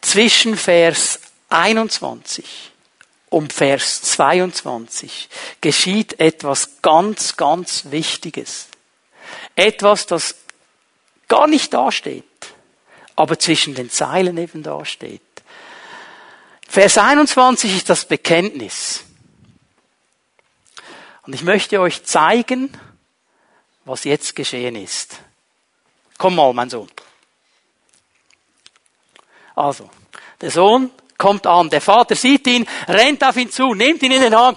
[0.00, 2.72] Zwischen Vers 21
[3.36, 5.28] um Vers 22
[5.60, 8.68] geschieht etwas ganz, ganz Wichtiges.
[9.54, 10.36] Etwas, das
[11.28, 12.24] gar nicht dasteht,
[13.14, 15.20] aber zwischen den Zeilen eben dasteht.
[16.66, 19.04] Vers 21 ist das Bekenntnis.
[21.26, 22.70] Und ich möchte euch zeigen,
[23.84, 25.20] was jetzt geschehen ist.
[26.16, 26.88] Komm mal, mein Sohn.
[29.54, 29.90] Also,
[30.40, 34.22] der Sohn kommt an, der Vater sieht ihn, rennt auf ihn zu, nimmt ihn in
[34.22, 34.56] den Arm,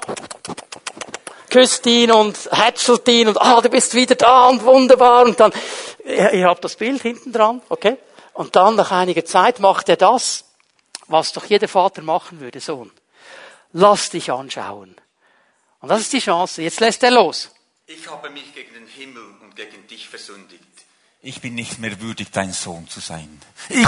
[1.49, 5.51] küsst ihn und hätschelt ihn und, ah, du bist wieder da und wunderbar und dann,
[6.05, 7.97] ihr, ihr habt das Bild hinten dran, okay?
[8.33, 10.45] Und dann nach einiger Zeit macht er das,
[11.07, 12.91] was doch jeder Vater machen würde, Sohn.
[13.73, 14.95] Lass dich anschauen.
[15.81, 16.61] Und das ist die Chance.
[16.61, 17.51] Jetzt lässt er los.
[17.85, 20.63] Ich habe mich gegen den Himmel und gegen dich versündigt.
[21.21, 23.41] Ich bin nicht mehr würdig, dein Sohn zu sein.
[23.69, 23.85] Ich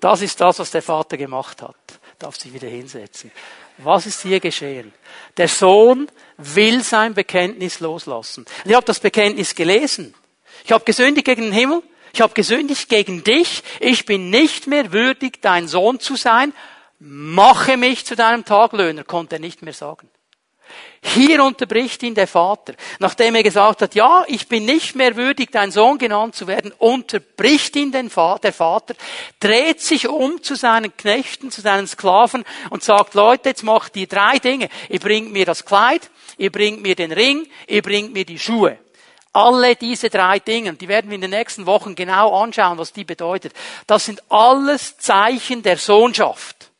[0.00, 1.76] das ist das, was der Vater gemacht hat.
[2.18, 3.30] Darf sich wieder hinsetzen.
[3.78, 4.92] Was ist hier geschehen?
[5.36, 8.44] Der Sohn will sein Bekenntnis loslassen.
[8.64, 10.14] ich habe das Bekenntnis gelesen.
[10.64, 11.82] Ich habe gesündigt gegen den Himmel.
[12.12, 13.62] Ich habe gesündigt gegen dich.
[13.80, 16.52] Ich bin nicht mehr würdig, dein Sohn zu sein.
[16.98, 20.10] Mache mich zu deinem Taglöhner, konnte er nicht mehr sagen.
[21.00, 22.74] Hier unterbricht ihn der Vater.
[22.98, 26.72] Nachdem er gesagt hat, ja, ich bin nicht mehr würdig, dein Sohn genannt zu werden,
[26.78, 28.94] unterbricht ihn der Vater,
[29.38, 34.06] dreht sich um zu seinen Knechten, zu seinen Sklaven und sagt, Leute, jetzt macht ihr
[34.06, 34.68] drei Dinge.
[34.88, 38.78] Ihr bringt mir das Kleid, ihr bringt mir den Ring, ihr bringt mir die Schuhe.
[39.32, 43.04] Alle diese drei Dinge, die werden wir in den nächsten Wochen genau anschauen, was die
[43.04, 43.52] bedeutet.
[43.86, 46.70] Das sind alles Zeichen der Sohnschaft.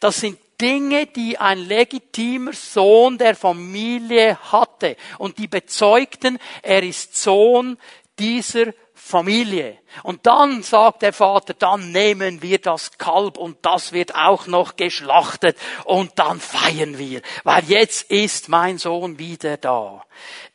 [0.00, 4.96] Das sind Dinge, die ein legitimer Sohn der Familie hatte.
[5.18, 7.78] Und die bezeugten, er ist Sohn
[8.18, 8.72] dieser
[9.08, 9.78] Familie.
[10.02, 14.76] Und dann sagt der Vater, dann nehmen wir das Kalb und das wird auch noch
[14.76, 20.04] geschlachtet und dann feiern wir, weil jetzt ist mein Sohn wieder da.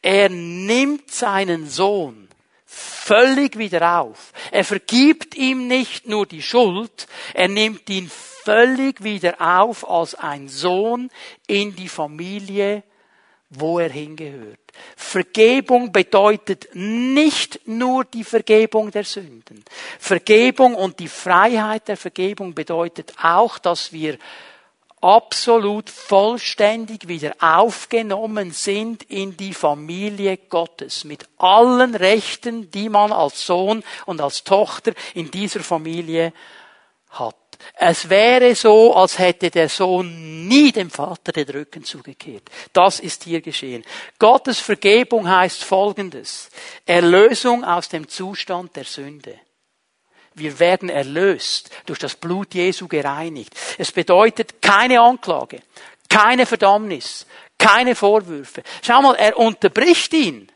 [0.02, 2.28] Er nimmt seinen Sohn
[2.66, 4.34] völlig wieder auf.
[4.52, 8.12] Er vergibt ihm nicht nur die Schuld, er nimmt ihn
[8.43, 11.10] völlig wieder auf als ein Sohn
[11.47, 12.84] in die Familie,
[13.49, 14.60] wo er hingehört.
[14.95, 19.63] Vergebung bedeutet nicht nur die Vergebung der Sünden.
[19.99, 24.17] Vergebung und die Freiheit der Vergebung bedeutet auch, dass wir
[25.03, 33.45] absolut vollständig wieder aufgenommen sind in die Familie Gottes mit allen Rechten, die man als
[33.45, 36.32] Sohn und als Tochter in dieser Familie
[37.10, 37.36] hat.
[37.76, 42.43] Es wäre so, als hätte der Sohn nie dem Vater den Rücken zugekehrt.
[42.71, 43.84] Das ist hier geschehen.
[44.19, 46.49] Gottes Vergebung heißt Folgendes.
[46.86, 49.39] Erlösung aus dem Zustand der Sünde.
[50.36, 53.56] Wir werden erlöst, durch das Blut Jesu gereinigt.
[53.78, 55.60] Es bedeutet keine Anklage,
[56.10, 58.63] keine Verdammnis, keine Vorwürfe.
[58.82, 60.52] Schau mal, er unterbricht ihn.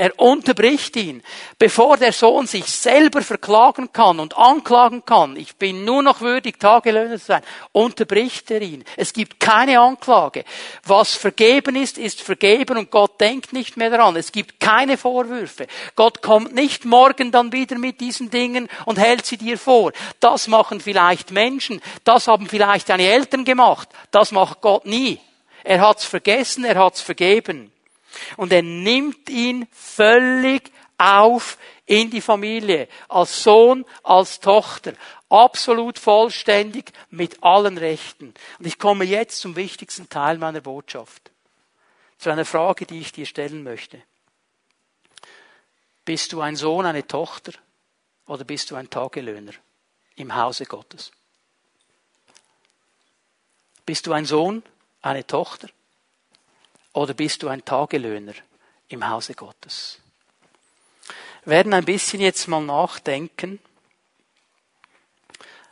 [0.00, 1.22] Er unterbricht ihn,
[1.58, 5.36] bevor der Sohn sich selber verklagen kann und anklagen kann.
[5.36, 7.42] Ich bin nur noch würdig, Tagelöhner zu sein.
[7.72, 8.82] Unterbricht er ihn.
[8.96, 10.46] Es gibt keine Anklage.
[10.84, 14.16] Was vergeben ist, ist vergeben und Gott denkt nicht mehr daran.
[14.16, 15.66] Es gibt keine Vorwürfe.
[15.96, 19.92] Gott kommt nicht morgen dann wieder mit diesen Dingen und hält sie dir vor.
[20.18, 21.82] Das machen vielleicht Menschen.
[22.04, 23.90] Das haben vielleicht deine Eltern gemacht.
[24.12, 25.20] Das macht Gott nie.
[25.62, 27.70] Er hat's vergessen, er hat's vergeben.
[28.36, 34.92] Und er nimmt ihn völlig auf in die Familie, als Sohn, als Tochter,
[35.28, 38.34] absolut vollständig mit allen Rechten.
[38.58, 41.30] Und ich komme jetzt zum wichtigsten Teil meiner Botschaft,
[42.18, 44.00] zu einer Frage, die ich dir stellen möchte.
[46.04, 47.52] Bist du ein Sohn, eine Tochter
[48.26, 49.52] oder bist du ein Tagelöhner
[50.16, 51.12] im Hause Gottes?
[53.86, 54.62] Bist du ein Sohn,
[55.02, 55.68] eine Tochter
[56.92, 58.34] oder bist du ein Tagelöhner
[58.88, 59.98] im Hause Gottes?
[61.44, 63.60] Wir werden ein bisschen jetzt mal nachdenken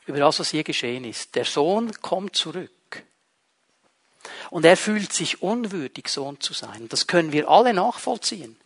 [0.07, 1.35] über das, was hier geschehen ist.
[1.35, 2.71] Der Sohn kommt zurück.
[4.51, 6.89] Und er fühlt sich unwürdig, Sohn zu sein.
[6.89, 8.59] Das können wir alle nachvollziehen.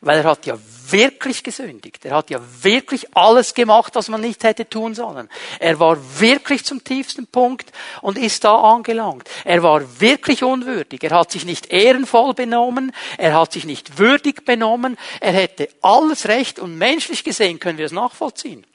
[0.00, 0.58] Weil er hat ja
[0.90, 2.04] wirklich gesündigt.
[2.04, 5.28] Er hat ja wirklich alles gemacht, was man nicht hätte tun sollen.
[5.58, 9.28] Er war wirklich zum tiefsten Punkt und ist da angelangt.
[9.44, 11.02] Er war wirklich unwürdig.
[11.02, 12.92] Er hat sich nicht ehrenvoll benommen.
[13.16, 14.96] Er hat sich nicht würdig benommen.
[15.20, 18.66] Er hätte alles Recht und menschlich gesehen können wir es nachvollziehen.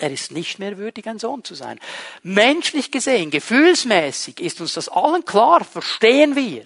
[0.00, 1.78] Er ist nicht mehr würdig, ein Sohn zu sein.
[2.22, 6.64] Menschlich gesehen, gefühlsmäßig ist uns das allen klar, verstehen wir.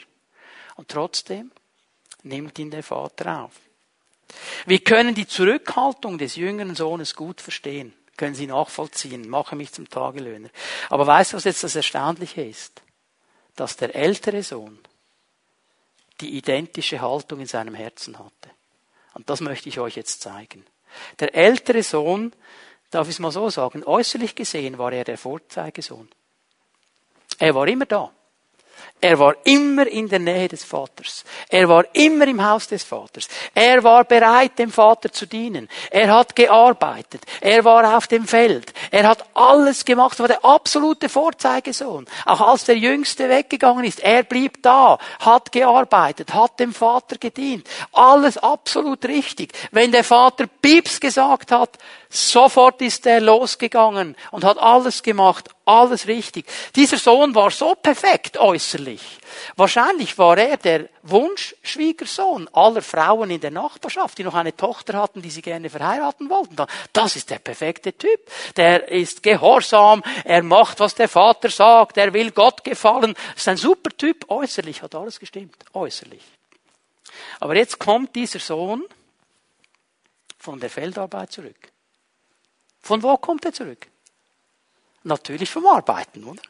[0.77, 1.51] Und trotzdem
[2.25, 3.53] nimmt ihn der Vater auf.
[4.67, 9.89] Wir können die Zurückhaltung des jüngeren Sohnes gut verstehen, können sie nachvollziehen, mache mich zum
[9.89, 10.49] Tagelöhner.
[10.89, 12.83] Aber weißt du, was jetzt das Erstaunliche ist?
[13.57, 14.79] Dass der ältere Sohn
[16.21, 18.51] die identische Haltung in seinem Herzen hatte.
[19.15, 20.65] Und das möchte ich euch jetzt zeigen.
[21.21, 22.33] Der ältere Sohn,
[22.91, 26.09] darf ich es mal so sagen, äußerlich gesehen war er der Vorzeigesohn.
[27.39, 28.13] Er war immer da.
[29.01, 31.25] Er war immer in der Nähe des Vaters.
[31.51, 33.29] Er war immer im Haus des Vaters.
[33.55, 35.69] Er war bereit, dem Vater zu dienen.
[35.91, 37.23] Er hat gearbeitet.
[37.43, 38.73] Er war auf dem Feld.
[38.91, 40.19] Er hat alles gemacht.
[40.19, 42.07] Er war der absolute Vorzeigesohn.
[42.25, 47.69] Auch als der Jüngste weggegangen ist, er blieb da, hat gearbeitet, hat dem Vater gedient.
[47.93, 49.53] Alles absolut richtig.
[49.71, 51.77] Wenn der Vater Pieps gesagt hat,
[52.17, 56.47] Sofort ist er losgegangen und hat alles gemacht, alles richtig.
[56.77, 59.03] Dieser Sohn war so perfekt äußerlich.
[59.57, 65.23] Wahrscheinlich war er der Wunschschwiegersohn aller Frauen in der Nachbarschaft, die noch eine Tochter hatten,
[65.23, 66.55] die sie gerne verheiraten wollten.
[66.93, 68.21] Das ist der perfekte Typ.
[68.55, 73.15] Der ist gehorsam, er macht, was der Vater sagt, er will Gott gefallen.
[73.33, 74.31] Das ist ein super Typ.
[74.31, 75.57] Äußerlich hat alles gestimmt.
[75.73, 76.23] Äußerlich.
[77.41, 78.85] Aber jetzt kommt dieser Sohn
[80.39, 81.74] von der Feldarbeit zurück.
[82.85, 83.87] Von wo kommt er zurück?
[85.05, 86.43] Natürlich vom Arbeiten, oder?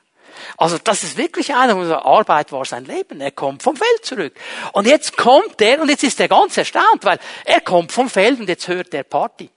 [0.57, 3.21] Also das ist wirklich einer, unserer Arbeit war sein Leben.
[3.21, 4.35] Er kommt vom Feld zurück.
[4.73, 8.41] Und jetzt kommt er, und jetzt ist er ganz erstaunt, weil er kommt vom Feld
[8.41, 9.49] und jetzt hört er Party.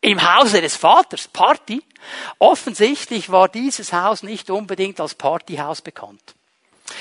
[0.00, 1.82] Im Hause des Vaters, Party.
[2.38, 6.34] Offensichtlich war dieses Haus nicht unbedingt als Partyhaus bekannt.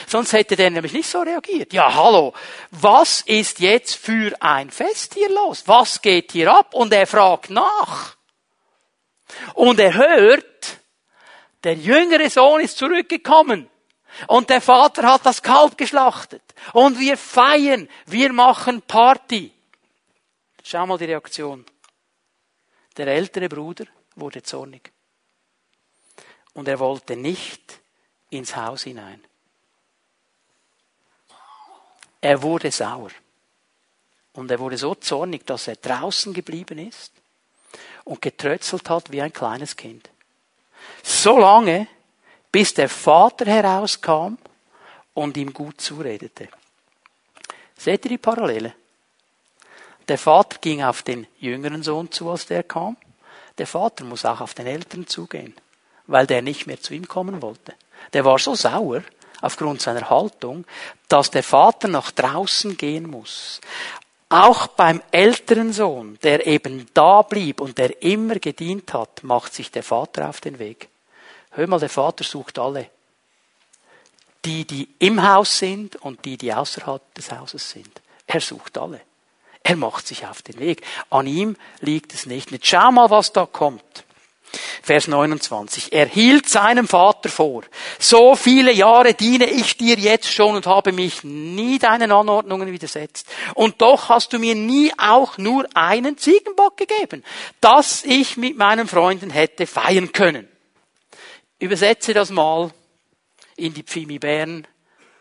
[0.08, 1.72] Sonst hätte der nämlich nicht so reagiert.
[1.72, 2.34] Ja, hallo,
[2.72, 5.64] was ist jetzt für ein Fest hier los?
[5.68, 6.74] Was geht hier ab?
[6.74, 8.18] Und er fragt nach.
[9.53, 10.79] Und er hört,
[11.63, 13.69] der jüngere Sohn ist zurückgekommen.
[14.27, 16.43] Und der Vater hat das Kalb geschlachtet.
[16.73, 19.51] Und wir feiern, wir machen Party.
[20.63, 21.65] Schau mal die Reaktion.
[22.97, 24.91] Der ältere Bruder wurde zornig.
[26.53, 27.79] Und er wollte nicht
[28.29, 29.23] ins Haus hinein.
[32.19, 33.11] Er wurde sauer.
[34.34, 37.20] Und er wurde so zornig, dass er draußen geblieben ist
[38.04, 40.10] und getrötzelt hat wie ein kleines Kind.
[41.04, 41.88] So lange,
[42.52, 44.38] bis der Vater herauskam
[45.14, 46.49] und ihm gut zuredete.
[47.78, 48.74] Seht ihr die Parallele?
[50.08, 52.97] Der Vater ging auf den jüngeren Sohn zu, als der kam.
[53.58, 55.56] Der Vater muss auch auf den Älteren zugehen,
[56.08, 57.74] weil der nicht mehr zu ihm kommen wollte.
[58.14, 59.04] Der war so sauer
[59.41, 60.66] aufgrund seiner Haltung,
[61.08, 63.62] dass der Vater nach draußen gehen muss.
[64.32, 69.71] Auch beim älteren Sohn, der eben da blieb und der immer gedient hat, macht sich
[69.71, 70.88] der Vater auf den Weg.
[71.49, 72.89] Hör mal, der Vater sucht alle.
[74.45, 78.01] Die, die im Haus sind und die, die außerhalb des Hauses sind.
[78.25, 79.01] Er sucht alle.
[79.63, 80.82] Er macht sich auf den Weg.
[81.09, 82.51] An ihm liegt es nicht.
[82.51, 84.05] Jetzt schau mal, was da kommt.
[84.84, 85.93] Vers 29.
[85.93, 87.63] Er hielt seinem Vater vor,
[87.99, 93.27] so viele Jahre diene ich dir jetzt schon und habe mich nie deinen Anordnungen widersetzt.
[93.53, 97.23] Und doch hast du mir nie auch nur einen Ziegenbock gegeben,
[97.59, 100.47] dass ich mit meinen Freunden hätte feiern können.
[101.59, 102.71] Übersetze das mal
[103.55, 104.67] in die Pfimi Bern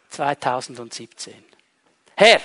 [0.08, 1.34] 2017.
[2.16, 2.40] Herr,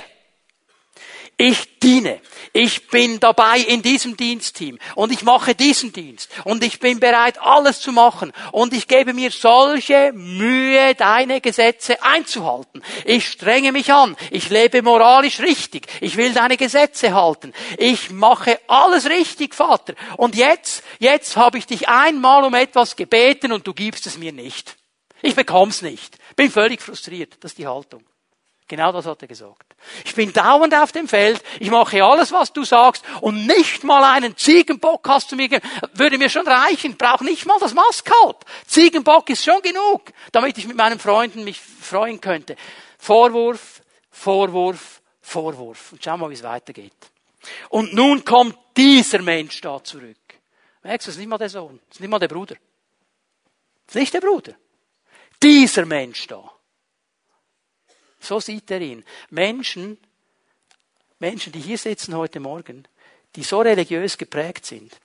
[1.38, 2.22] ich diene.
[2.54, 7.38] Ich bin dabei in diesem Dienstteam und ich mache diesen Dienst und ich bin bereit,
[7.42, 12.82] alles zu machen und ich gebe mir solche Mühe, deine Gesetze einzuhalten.
[13.04, 14.16] Ich strenge mich an.
[14.32, 15.88] Ich lebe moralisch richtig.
[16.00, 17.54] Ich will deine Gesetze halten.
[17.78, 19.96] Ich mache alles richtig, Vater.
[20.16, 24.32] Und jetzt, jetzt habe ich dich einmal um etwas gebeten und du gibst es mir
[24.32, 24.78] nicht.
[25.22, 26.18] Ich bekomm's nicht.
[26.38, 27.36] Bin völlig frustriert.
[27.42, 28.04] Das ist die Haltung.
[28.68, 29.75] Genau das hat er gesagt.
[30.06, 34.04] Ich bin dauernd auf dem Feld, ich mache alles, was du sagst, und nicht mal
[34.04, 35.62] einen Ziegenbock hast du mir.
[35.94, 38.46] Würde mir schon reichen, brauch nicht mal das Mastkalb.
[38.68, 42.56] Ziegenbock ist schon genug, damit ich mit meinen Freunden mich freuen könnte.
[42.98, 45.92] Vorwurf, Vorwurf, Vorwurf.
[45.92, 46.94] Und schau mal, wie es weitergeht.
[47.70, 50.18] Und nun kommt dieser Mensch da zurück.
[50.84, 52.56] Merkst du, das ist nicht mal der Sohn, das ist nicht mal der Bruder.
[53.86, 54.54] Das ist nicht der Bruder.
[55.42, 56.55] Dieser Mensch da.
[58.26, 59.06] So sieht er ihn.
[59.30, 59.98] Menschen,
[61.20, 62.88] Menschen, die hier sitzen heute Morgen,
[63.36, 65.00] die so religiös geprägt sind,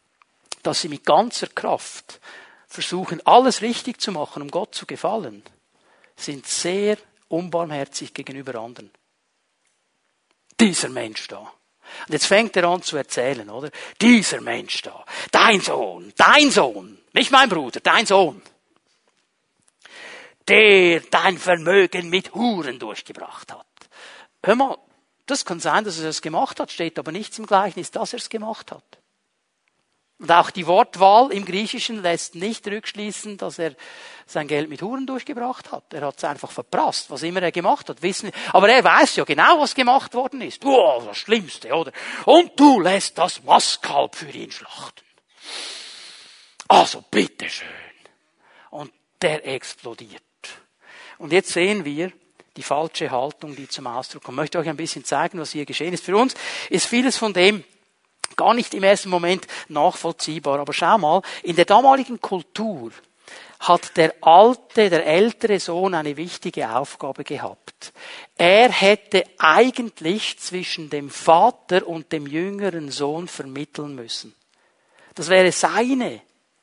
[0.63, 2.21] dass sie mit ganzer Kraft
[2.67, 5.43] versuchen, alles richtig zu machen, um Gott zu gefallen,
[6.17, 6.97] sind sehr
[7.29, 8.91] unbarmherzig gegenüber anderen.
[10.59, 11.41] Dieser Mensch da.
[11.41, 13.71] Und jetzt fängt er an zu erzählen, oder?
[14.01, 15.05] Dieser Mensch da.
[15.31, 16.99] Dein Sohn, dein Sohn.
[17.13, 18.41] Nicht mein Bruder, dein Sohn
[20.49, 23.67] der dein Vermögen mit Huren durchgebracht hat.
[24.43, 24.79] Hör mal,
[25.27, 28.19] das kann sein, dass er es gemacht hat, steht aber nichts im Gleichnis, dass er
[28.19, 28.85] es gemacht hat.
[30.21, 33.75] Und auch die Wortwahl im Griechischen lässt nicht rückschließen, dass er
[34.27, 35.95] sein Geld mit Huren durchgebracht hat.
[35.95, 38.03] Er hat es einfach verprasst, was immer er gemacht hat.
[38.03, 40.63] Wissen, aber er weiß ja genau, was gemacht worden ist.
[40.63, 41.93] Wow, das Schlimmste, oder?
[42.27, 45.05] Und du lässt das Mastkalb für ihn schlachten.
[46.69, 47.67] Also, bitteschön.
[48.69, 50.23] Und der explodiert.
[51.21, 52.13] Und jetzt sehen wir
[52.57, 54.37] die falsche Haltung, die zum Ausdruck kommt.
[54.37, 56.05] Ich möchte euch ein bisschen zeigen, was hier geschehen ist.
[56.05, 56.35] Für uns
[56.71, 57.63] ist vieles von dem
[58.37, 60.59] gar nicht im ersten Moment nachvollziehbar.
[60.59, 62.91] Aber schau mal, in der damaligen Kultur
[63.61, 67.93] hat der alte, der ältere Sohn eine wichtige Aufgabe gehabt.
[68.39, 74.35] Er hätte eigentlich zwischen dem Vater und dem jüngeren Sohn vermitteln müssen.
[75.15, 76.23] Das wäre seine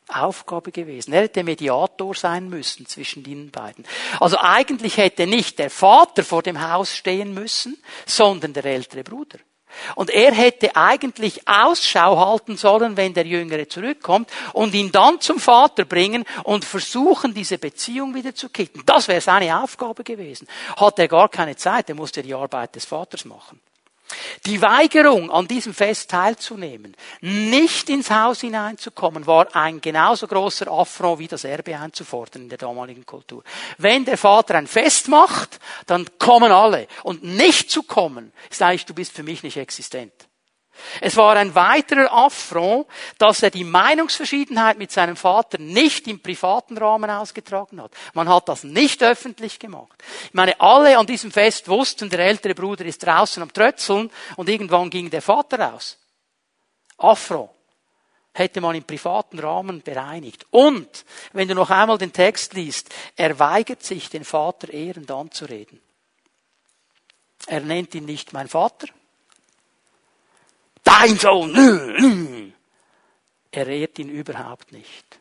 [0.09, 1.13] Aufgabe gewesen.
[1.13, 3.85] Er hätte Mediator sein müssen zwischen den beiden.
[4.19, 9.39] Also eigentlich hätte nicht der Vater vor dem Haus stehen müssen, sondern der ältere Bruder.
[9.95, 15.39] Und er hätte eigentlich Ausschau halten sollen, wenn der Jüngere zurückkommt und ihn dann zum
[15.39, 18.81] Vater bringen und versuchen, diese Beziehung wieder zu kitten.
[18.85, 20.47] Das wäre seine Aufgabe gewesen.
[20.77, 23.59] Hat er gar keine Zeit, er musste die Arbeit des Vaters machen.
[24.45, 31.19] Die Weigerung, an diesem Fest teilzunehmen, nicht ins Haus hineinzukommen, war ein genauso großer Affront
[31.19, 33.43] wie das Erbe einzufordern in der damaligen Kultur.
[33.77, 36.87] Wenn der Vater ein Fest macht, dann kommen alle.
[37.03, 40.13] Und nicht zu kommen, ist eigentlich, du bist für mich nicht existent.
[41.01, 46.77] Es war ein weiterer Affront, dass er die Meinungsverschiedenheit mit seinem Vater nicht im privaten
[46.77, 47.91] Rahmen ausgetragen hat.
[48.13, 50.03] Man hat das nicht öffentlich gemacht.
[50.25, 54.49] Ich meine, alle an diesem Fest wussten, der ältere Bruder ist draußen am Trötzeln und
[54.49, 55.97] irgendwann ging der Vater raus.
[56.97, 57.51] Affront
[58.37, 60.45] hätte man im privaten Rahmen bereinigt.
[60.51, 65.81] Und, wenn du noch einmal den Text liest, er weigert sich, den Vater ehrend anzureden.
[67.47, 68.87] Er nennt ihn nicht mein Vater,
[70.97, 72.53] dein Sohn.
[73.51, 75.19] Er ehrt ihn überhaupt nicht.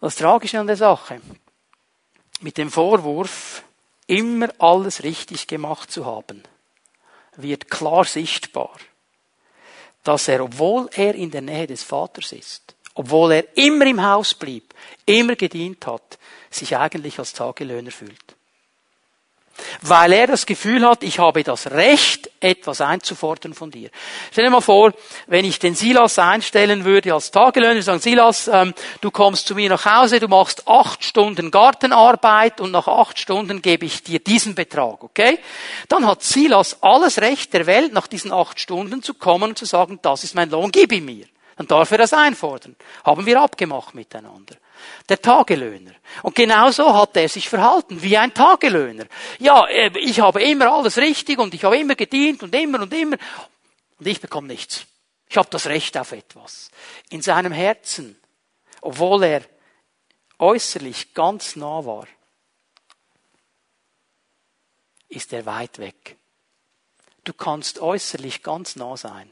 [0.00, 1.20] Das Tragische an der Sache,
[2.40, 3.62] mit dem Vorwurf,
[4.06, 6.42] immer alles richtig gemacht zu haben,
[7.36, 8.76] wird klar sichtbar,
[10.04, 14.34] dass er, obwohl er in der Nähe des Vaters ist, obwohl er immer im Haus
[14.34, 14.74] blieb,
[15.06, 16.18] immer gedient hat,
[16.50, 18.35] sich eigentlich als Tagelöhner fühlt
[19.82, 23.90] weil er das Gefühl hat, ich habe das Recht, etwas einzufordern von dir.
[24.30, 24.92] Stell dir mal vor,
[25.26, 29.68] wenn ich den Silas einstellen würde als Tagelöhner, sagen, Silas, ähm, du kommst zu mir
[29.68, 34.54] nach Hause, du machst acht Stunden Gartenarbeit und nach acht Stunden gebe ich dir diesen
[34.54, 35.38] Betrag, okay?
[35.88, 39.64] Dann hat Silas alles Recht der Welt, nach diesen acht Stunden zu kommen und zu
[39.64, 41.26] sagen, das ist mein Lohn, gib ihn mir.
[41.56, 42.76] Dann darf er das einfordern.
[43.02, 44.56] Haben wir abgemacht miteinander.
[45.08, 45.92] Der Tagelöhner.
[46.22, 49.06] Und genauso hat er sich verhalten, wie ein Tagelöhner.
[49.38, 52.92] Ja, äh, ich habe immer alles richtig und ich habe immer gedient und immer und
[52.92, 53.16] immer.
[53.98, 54.84] Und ich bekomme nichts.
[55.28, 56.70] Ich habe das Recht auf etwas.
[57.08, 58.20] In seinem Herzen,
[58.82, 59.42] obwohl er
[60.38, 62.06] äußerlich ganz nah war,
[65.08, 66.16] ist er weit weg.
[67.24, 69.30] Du kannst äußerlich ganz nah sein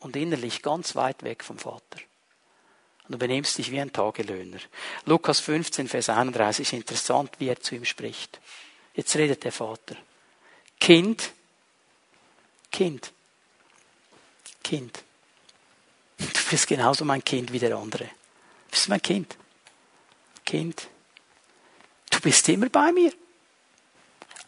[0.00, 2.00] und innerlich ganz weit weg vom Vater.
[3.04, 4.58] Und du benimmst dich wie ein Tagelöhner.
[5.04, 8.40] Lukas 15, Vers 31 ist interessant, wie er zu ihm spricht.
[8.94, 9.96] Jetzt redet der Vater.
[10.80, 11.32] Kind,
[12.70, 13.12] Kind,
[14.62, 15.02] Kind.
[16.18, 18.04] Du bist genauso mein Kind wie der andere.
[18.04, 19.36] Du bist mein Kind.
[20.44, 20.88] Kind.
[22.10, 23.12] Du bist immer bei mir.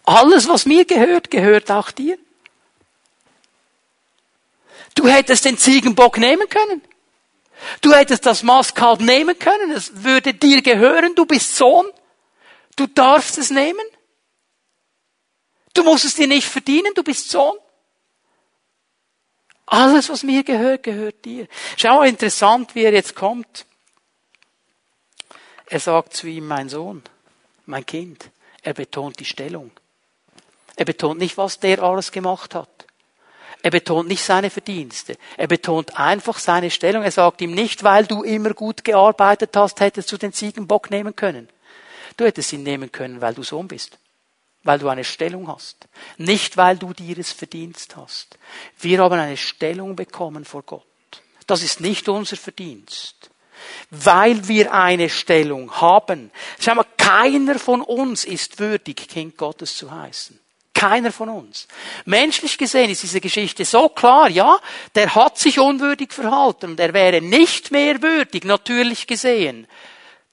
[0.04, 2.18] Alles, was mir gehört, gehört auch dir.
[4.98, 6.82] Du hättest den Ziegenbock nehmen können.
[7.82, 11.86] Du hättest das Maskalb nehmen können, es würde dir gehören, du bist Sohn.
[12.74, 13.84] Du darfst es nehmen.
[15.72, 17.56] Du musst es dir nicht verdienen, du bist Sohn.
[19.66, 21.46] Alles, was mir gehört, gehört dir.
[21.76, 23.66] Schau interessant, wie er jetzt kommt.
[25.66, 27.04] Er sagt zu ihm, mein Sohn,
[27.66, 28.32] mein Kind.
[28.62, 29.70] Er betont die Stellung.
[30.74, 32.87] Er betont nicht, was der alles gemacht hat.
[33.62, 35.16] Er betont nicht seine Verdienste.
[35.36, 37.02] Er betont einfach seine Stellung.
[37.02, 41.16] Er sagt ihm nicht, weil du immer gut gearbeitet hast, hättest du den Ziegenbock nehmen
[41.16, 41.48] können.
[42.16, 43.98] Du hättest ihn nehmen können, weil du Sohn bist.
[44.62, 45.88] Weil du eine Stellung hast.
[46.18, 48.38] Nicht, weil du dir es verdienst hast.
[48.78, 50.84] Wir haben eine Stellung bekommen vor Gott.
[51.46, 53.30] Das ist nicht unser Verdienst.
[53.90, 56.30] Weil wir eine Stellung haben.
[56.60, 60.38] Schau mal, keiner von uns ist würdig, Kind Gottes zu heißen.
[60.78, 61.66] Keiner von uns.
[62.04, 64.60] Menschlich gesehen ist diese Geschichte so klar, ja,
[64.94, 69.66] der hat sich unwürdig verhalten und er wäre nicht mehr würdig, natürlich gesehen,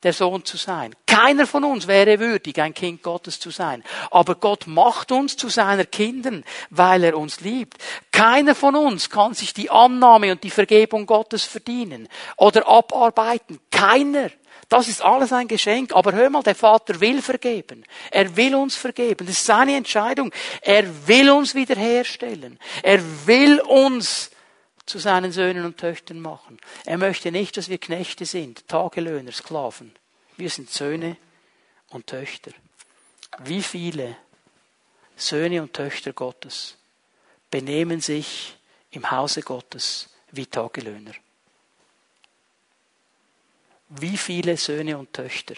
[0.04, 0.96] der Sohn zu sein.
[1.08, 3.84] Keiner von uns wäre würdig, ein Kind Gottes zu sein.
[4.12, 7.84] Aber Gott macht uns zu seiner Kindern, weil er uns liebt.
[8.12, 13.60] Keiner von uns kann sich die Annahme und die Vergebung Gottes verdienen oder abarbeiten.
[13.72, 14.30] Keiner.
[14.70, 15.94] Das ist alles ein Geschenk.
[15.94, 17.84] Aber hör mal, der Vater will vergeben.
[18.12, 19.26] Er will uns vergeben.
[19.26, 20.32] Das ist seine Entscheidung.
[20.62, 22.60] Er will uns wiederherstellen.
[22.82, 24.32] Er will uns
[24.86, 26.60] zu seinen Söhnen und Töchtern machen.
[26.86, 29.94] Er möchte nicht, dass wir Knechte sind, Tagelöhner, Sklaven.
[30.38, 31.18] Wir sind Söhne
[31.90, 32.52] und Töchter.
[33.44, 34.16] Wie viele
[35.16, 36.78] Söhne und Töchter Gottes
[37.50, 38.56] benehmen sich
[38.92, 41.14] im Hause Gottes wie Tagelöhner?
[44.00, 45.56] Wie viele Söhne und Töchter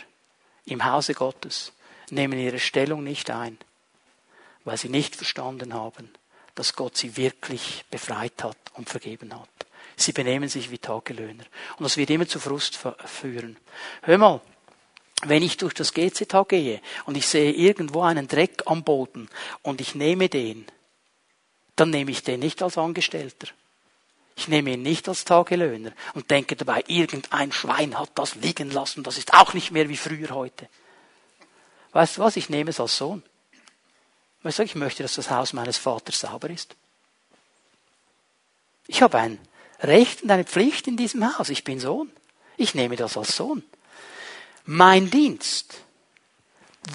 [0.66, 1.74] im Hause Gottes
[2.10, 3.58] nehmen ihre Stellung nicht ein,
[4.64, 6.10] weil sie nicht verstanden haben,
[6.56, 9.50] dass Gott sie wirklich befreit hat und vergeben hat.
[9.96, 11.46] Sie benehmen sich wie Tagelöhner.
[11.78, 13.58] Und das wird immer zu Frust führen.
[14.02, 14.42] Hör mal,
[15.24, 19.30] wenn ich durch das GZH gehe und ich sehe irgendwo einen Dreck am Boden
[19.64, 20.68] und ich nehme den,
[21.76, 23.48] dann nehme ich den nicht als Angestellter.
[24.38, 29.02] Ich nehme ihn nicht als Tagelöhner und denke dabei, irgendein Schwein hat das liegen lassen,
[29.02, 30.70] das ist auch nicht mehr wie früher heute.
[31.92, 32.38] Weißt du was?
[32.38, 33.24] Ich nehme es als Sohn.
[34.44, 36.76] Weißt du, ich möchte, dass das Haus meines Vaters sauber ist.
[38.86, 39.40] Ich habe ein
[39.82, 41.50] Recht und eine Pflicht in diesem Haus.
[41.50, 42.12] Ich bin Sohn.
[42.58, 43.64] Ich nehme das als Sohn.
[44.66, 45.82] Mein Dienst,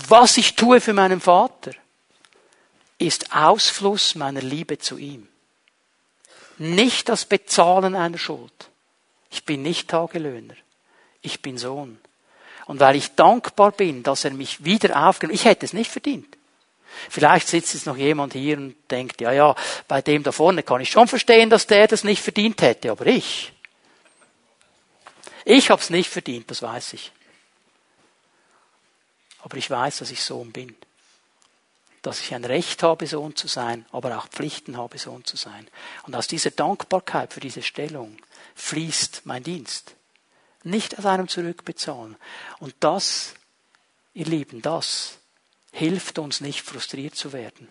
[0.07, 1.73] was ich tue für meinen Vater,
[2.99, 5.27] ist Ausfluss meiner Liebe zu ihm.
[6.63, 8.53] Nicht das Bezahlen einer Schuld.
[9.31, 10.55] Ich bin nicht Tagelöhner.
[11.21, 11.99] Ich bin Sohn.
[12.67, 16.37] Und weil ich dankbar bin, dass er mich wieder aufgenommen, ich hätte es nicht verdient.
[17.11, 19.57] Vielleicht sitzt jetzt noch jemand hier und denkt, ja, ja,
[19.89, 23.07] bei dem da vorne kann ich schon verstehen, dass der das nicht verdient hätte, aber
[23.07, 23.53] ich.
[25.45, 27.11] Ich habe es nicht verdient, das weiß ich.
[29.41, 30.77] Aber ich weiß, dass ich Sohn bin.
[32.03, 35.69] Dass ich ein Recht habe, Sohn zu sein, aber auch Pflichten habe, Sohn zu sein.
[36.05, 38.17] Und aus dieser Dankbarkeit für diese Stellung
[38.55, 39.95] fließt mein Dienst.
[40.65, 42.17] Nicht aus einem Zurückbezahlen.
[42.59, 43.35] Und das,
[44.15, 45.19] ihr Lieben, das
[45.73, 47.69] hilft uns nicht frustriert zu werden.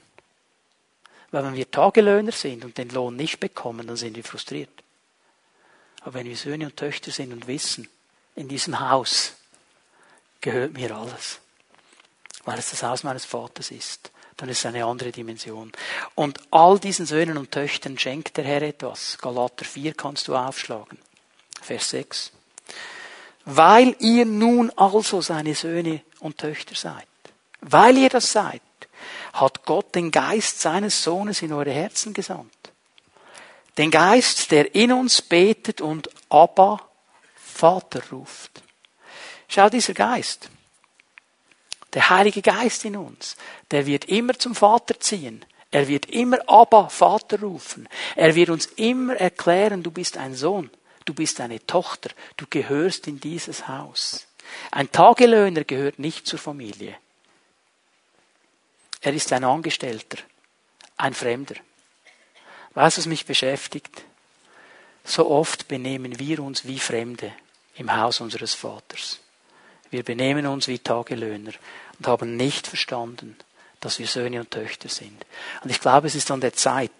[1.32, 4.84] Weil wenn wir Tagelöhner sind und den Lohn nicht bekommen, dann sind wir frustriert.
[6.01, 7.88] Aber wenn wir Söhne und Töchter sind und wissen,
[8.36, 9.34] in diesem Haus
[10.41, 11.39] gehört mir alles,
[12.43, 14.11] weil es das Haus meines Vaters ist,
[14.41, 15.71] dann ist es eine andere Dimension.
[16.15, 19.19] Und all diesen Söhnen und Töchtern schenkt der Herr etwas.
[19.19, 20.97] Galater 4 kannst du aufschlagen.
[21.61, 22.31] Vers 6.
[23.45, 27.07] Weil ihr nun also seine Söhne und Töchter seid,
[27.61, 28.63] weil ihr das seid,
[29.33, 32.51] hat Gott den Geist seines Sohnes in eure Herzen gesandt.
[33.77, 36.81] Den Geist, der in uns betet und Abba,
[37.35, 38.63] Vater ruft.
[39.47, 40.49] Schau, dieser Geist,
[41.93, 43.35] der Heilige Geist in uns,
[43.69, 45.45] der wird immer zum Vater ziehen.
[45.71, 47.87] Er wird immer Abba, Vater rufen.
[48.15, 50.69] Er wird uns immer erklären, du bist ein Sohn,
[51.05, 54.27] du bist eine Tochter, du gehörst in dieses Haus.
[54.71, 56.97] Ein Tagelöhner gehört nicht zur Familie.
[58.99, 60.17] Er ist ein Angestellter,
[60.97, 61.55] ein Fremder.
[62.73, 64.03] Was es mich beschäftigt?
[65.03, 67.33] So oft benehmen wir uns wie Fremde
[67.75, 69.19] im Haus unseres Vaters.
[69.91, 71.51] Wir benehmen uns wie Tagelöhner
[71.99, 73.37] und haben nicht verstanden,
[73.81, 75.25] dass wir Söhne und Töchter sind.
[75.63, 76.91] Und ich glaube, es ist an der Zeit,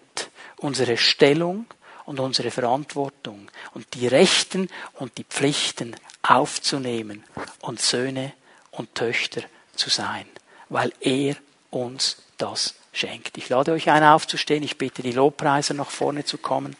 [0.58, 1.66] unsere Stellung
[2.04, 7.24] und unsere Verantwortung und die Rechten und die Pflichten aufzunehmen
[7.60, 8.32] und Söhne
[8.70, 9.42] und Töchter
[9.74, 10.26] zu sein,
[10.68, 11.36] weil er
[11.70, 13.38] uns das schenkt.
[13.38, 14.62] Ich lade euch ein, aufzustehen.
[14.62, 16.76] Ich bitte die Lobpreiser nach vorne zu kommen.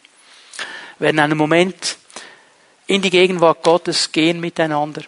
[0.99, 1.97] Wir werden einen Moment
[2.85, 5.01] in die Gegenwart Gottes gehen miteinander.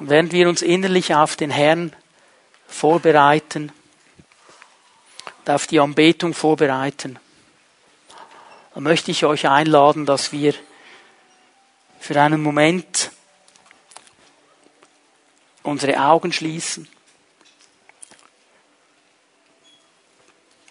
[0.00, 1.94] Und während wir uns innerlich auf den Herrn
[2.66, 3.70] vorbereiten
[5.38, 7.18] und auf die Anbetung vorbereiten,
[8.72, 10.54] dann möchte ich euch einladen, dass wir
[11.98, 13.10] für einen Moment
[15.62, 16.88] unsere Augen schließen.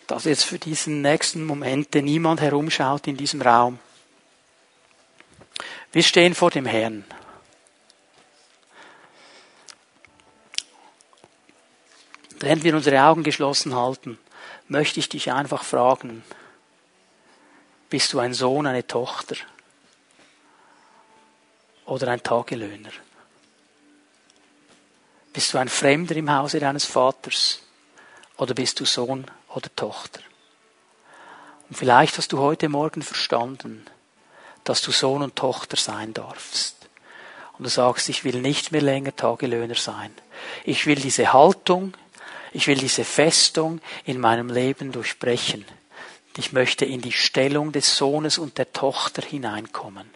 [0.08, 3.78] Dass jetzt für diesen nächsten Momente niemand herumschaut in diesem Raum.
[5.92, 7.06] Wir stehen vor dem Herrn.
[12.40, 14.18] Während wir unsere Augen geschlossen halten,
[14.68, 16.24] möchte ich dich einfach fragen,
[17.90, 19.36] bist du ein Sohn, eine Tochter
[21.86, 22.92] oder ein Tagelöhner?
[25.34, 27.62] Bist du ein Fremder im Hause deines Vaters
[28.38, 30.22] oder bist du Sohn oder Tochter?
[31.68, 33.86] Und vielleicht hast du heute Morgen verstanden,
[34.64, 36.76] dass du Sohn und Tochter sein darfst.
[37.58, 40.12] Und du sagst, ich will nicht mehr länger Tagelöhner sein.
[40.64, 41.94] Ich will diese Haltung,
[42.52, 45.66] ich will diese Festung in meinem Leben durchbrechen.
[46.38, 50.10] Ich möchte in die Stellung des Sohnes und der Tochter hineinkommen.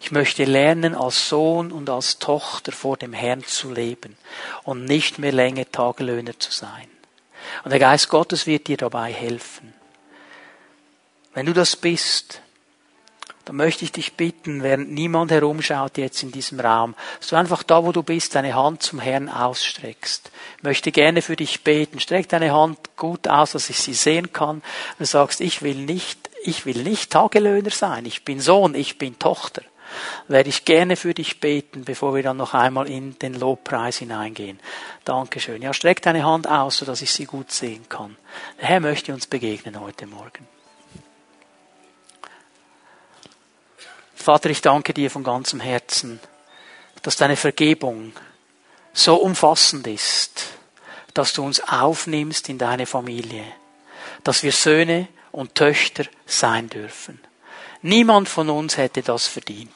[0.00, 4.16] Ich möchte lernen, als Sohn und als Tochter vor dem Herrn zu leben
[4.64, 6.88] und nicht mehr länger Tagelöhner zu sein.
[7.64, 9.74] Und der Geist Gottes wird dir dabei helfen.
[11.34, 12.42] Wenn du das bist,
[13.50, 17.64] dann möchte ich dich bitten, während niemand herumschaut jetzt in diesem Raum, dass du einfach
[17.64, 20.30] da, wo du bist, deine Hand zum Herrn ausstreckst.
[20.58, 21.98] Ich möchte gerne für dich beten.
[21.98, 24.62] Streck deine Hand gut aus, dass ich sie sehen kann.
[25.00, 28.06] Du sagst, ich will nicht, ich will nicht Tagelöhner sein.
[28.06, 29.62] Ich bin Sohn, ich bin Tochter.
[30.28, 34.60] Werde ich gerne für dich beten, bevor wir dann noch einmal in den Lobpreis hineingehen.
[35.04, 35.60] Dankeschön.
[35.60, 38.16] Ja, streck deine Hand aus, sodass ich sie gut sehen kann.
[38.60, 40.46] Der Herr möchte uns begegnen heute Morgen.
[44.20, 46.20] Vater, ich danke dir von ganzem Herzen,
[47.02, 48.12] dass deine Vergebung
[48.92, 50.48] so umfassend ist,
[51.14, 53.44] dass du uns aufnimmst in deine Familie,
[54.22, 57.18] dass wir Söhne und Töchter sein dürfen.
[57.80, 59.72] Niemand von uns hätte das verdient.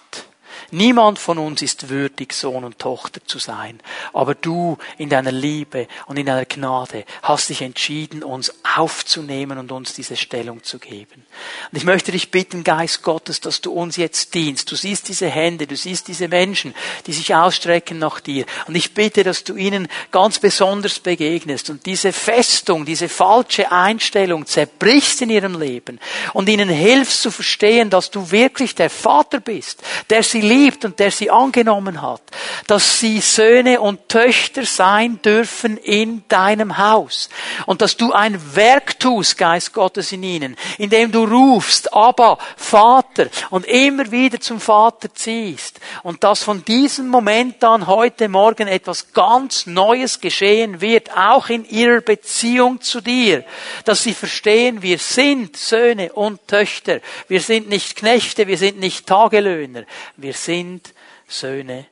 [0.71, 3.81] Niemand von uns ist würdig, Sohn und Tochter zu sein.
[4.12, 9.71] Aber du in deiner Liebe und in deiner Gnade hast dich entschieden, uns aufzunehmen und
[9.73, 11.27] uns diese Stellung zu geben.
[11.71, 14.71] Und ich möchte dich bitten, Geist Gottes, dass du uns jetzt dienst.
[14.71, 16.75] Du siehst diese Hände, du siehst diese Menschen,
[17.07, 18.47] die sich ausstrecken nach dir.
[18.67, 24.47] Und ich bitte, dass du ihnen ganz besonders begegnest und diese Festung, diese falsche Einstellung
[24.47, 26.01] zerbrichst in ihrem Leben
[26.33, 30.54] und ihnen hilfst zu verstehen, dass du wirklich der Vater bist, der sie liebt
[30.85, 32.23] und der sie angenommen hat,
[32.67, 37.29] dass sie Söhne und Töchter sein dürfen in deinem Haus.
[37.67, 43.29] Und dass du ein Werk tust, Geist Gottes in ihnen, indem du rufst, aber Vater
[43.51, 45.81] und immer wieder zum Vater ziehst.
[46.03, 51.69] Und dass von diesem Moment an heute Morgen etwas ganz Neues geschehen wird, auch in
[51.69, 53.45] ihrer Beziehung zu dir,
[53.85, 59.07] dass sie verstehen, wir sind Söhne und Töchter, wir sind nicht Knechte, wir sind nicht
[59.07, 59.85] Tagelöhner,
[60.17, 60.95] wir sind
[61.27, 61.87] Söhne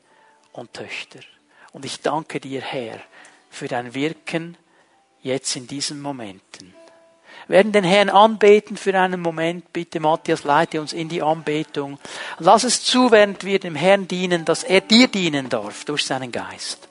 [0.53, 1.21] und Töchter.
[1.73, 3.01] Und ich danke dir, Herr,
[3.51, 4.57] für dein Wirken
[5.23, 6.75] jetzt in diesen Momenten.
[7.49, 9.73] Wir werden den Herrn anbeten für einen Moment.
[9.73, 11.99] Bitte, Matthias, leite uns in die Anbetung.
[12.39, 16.31] Lass es zu, während wir dem Herrn dienen, dass er dir dienen darf durch seinen
[16.31, 16.89] Geist.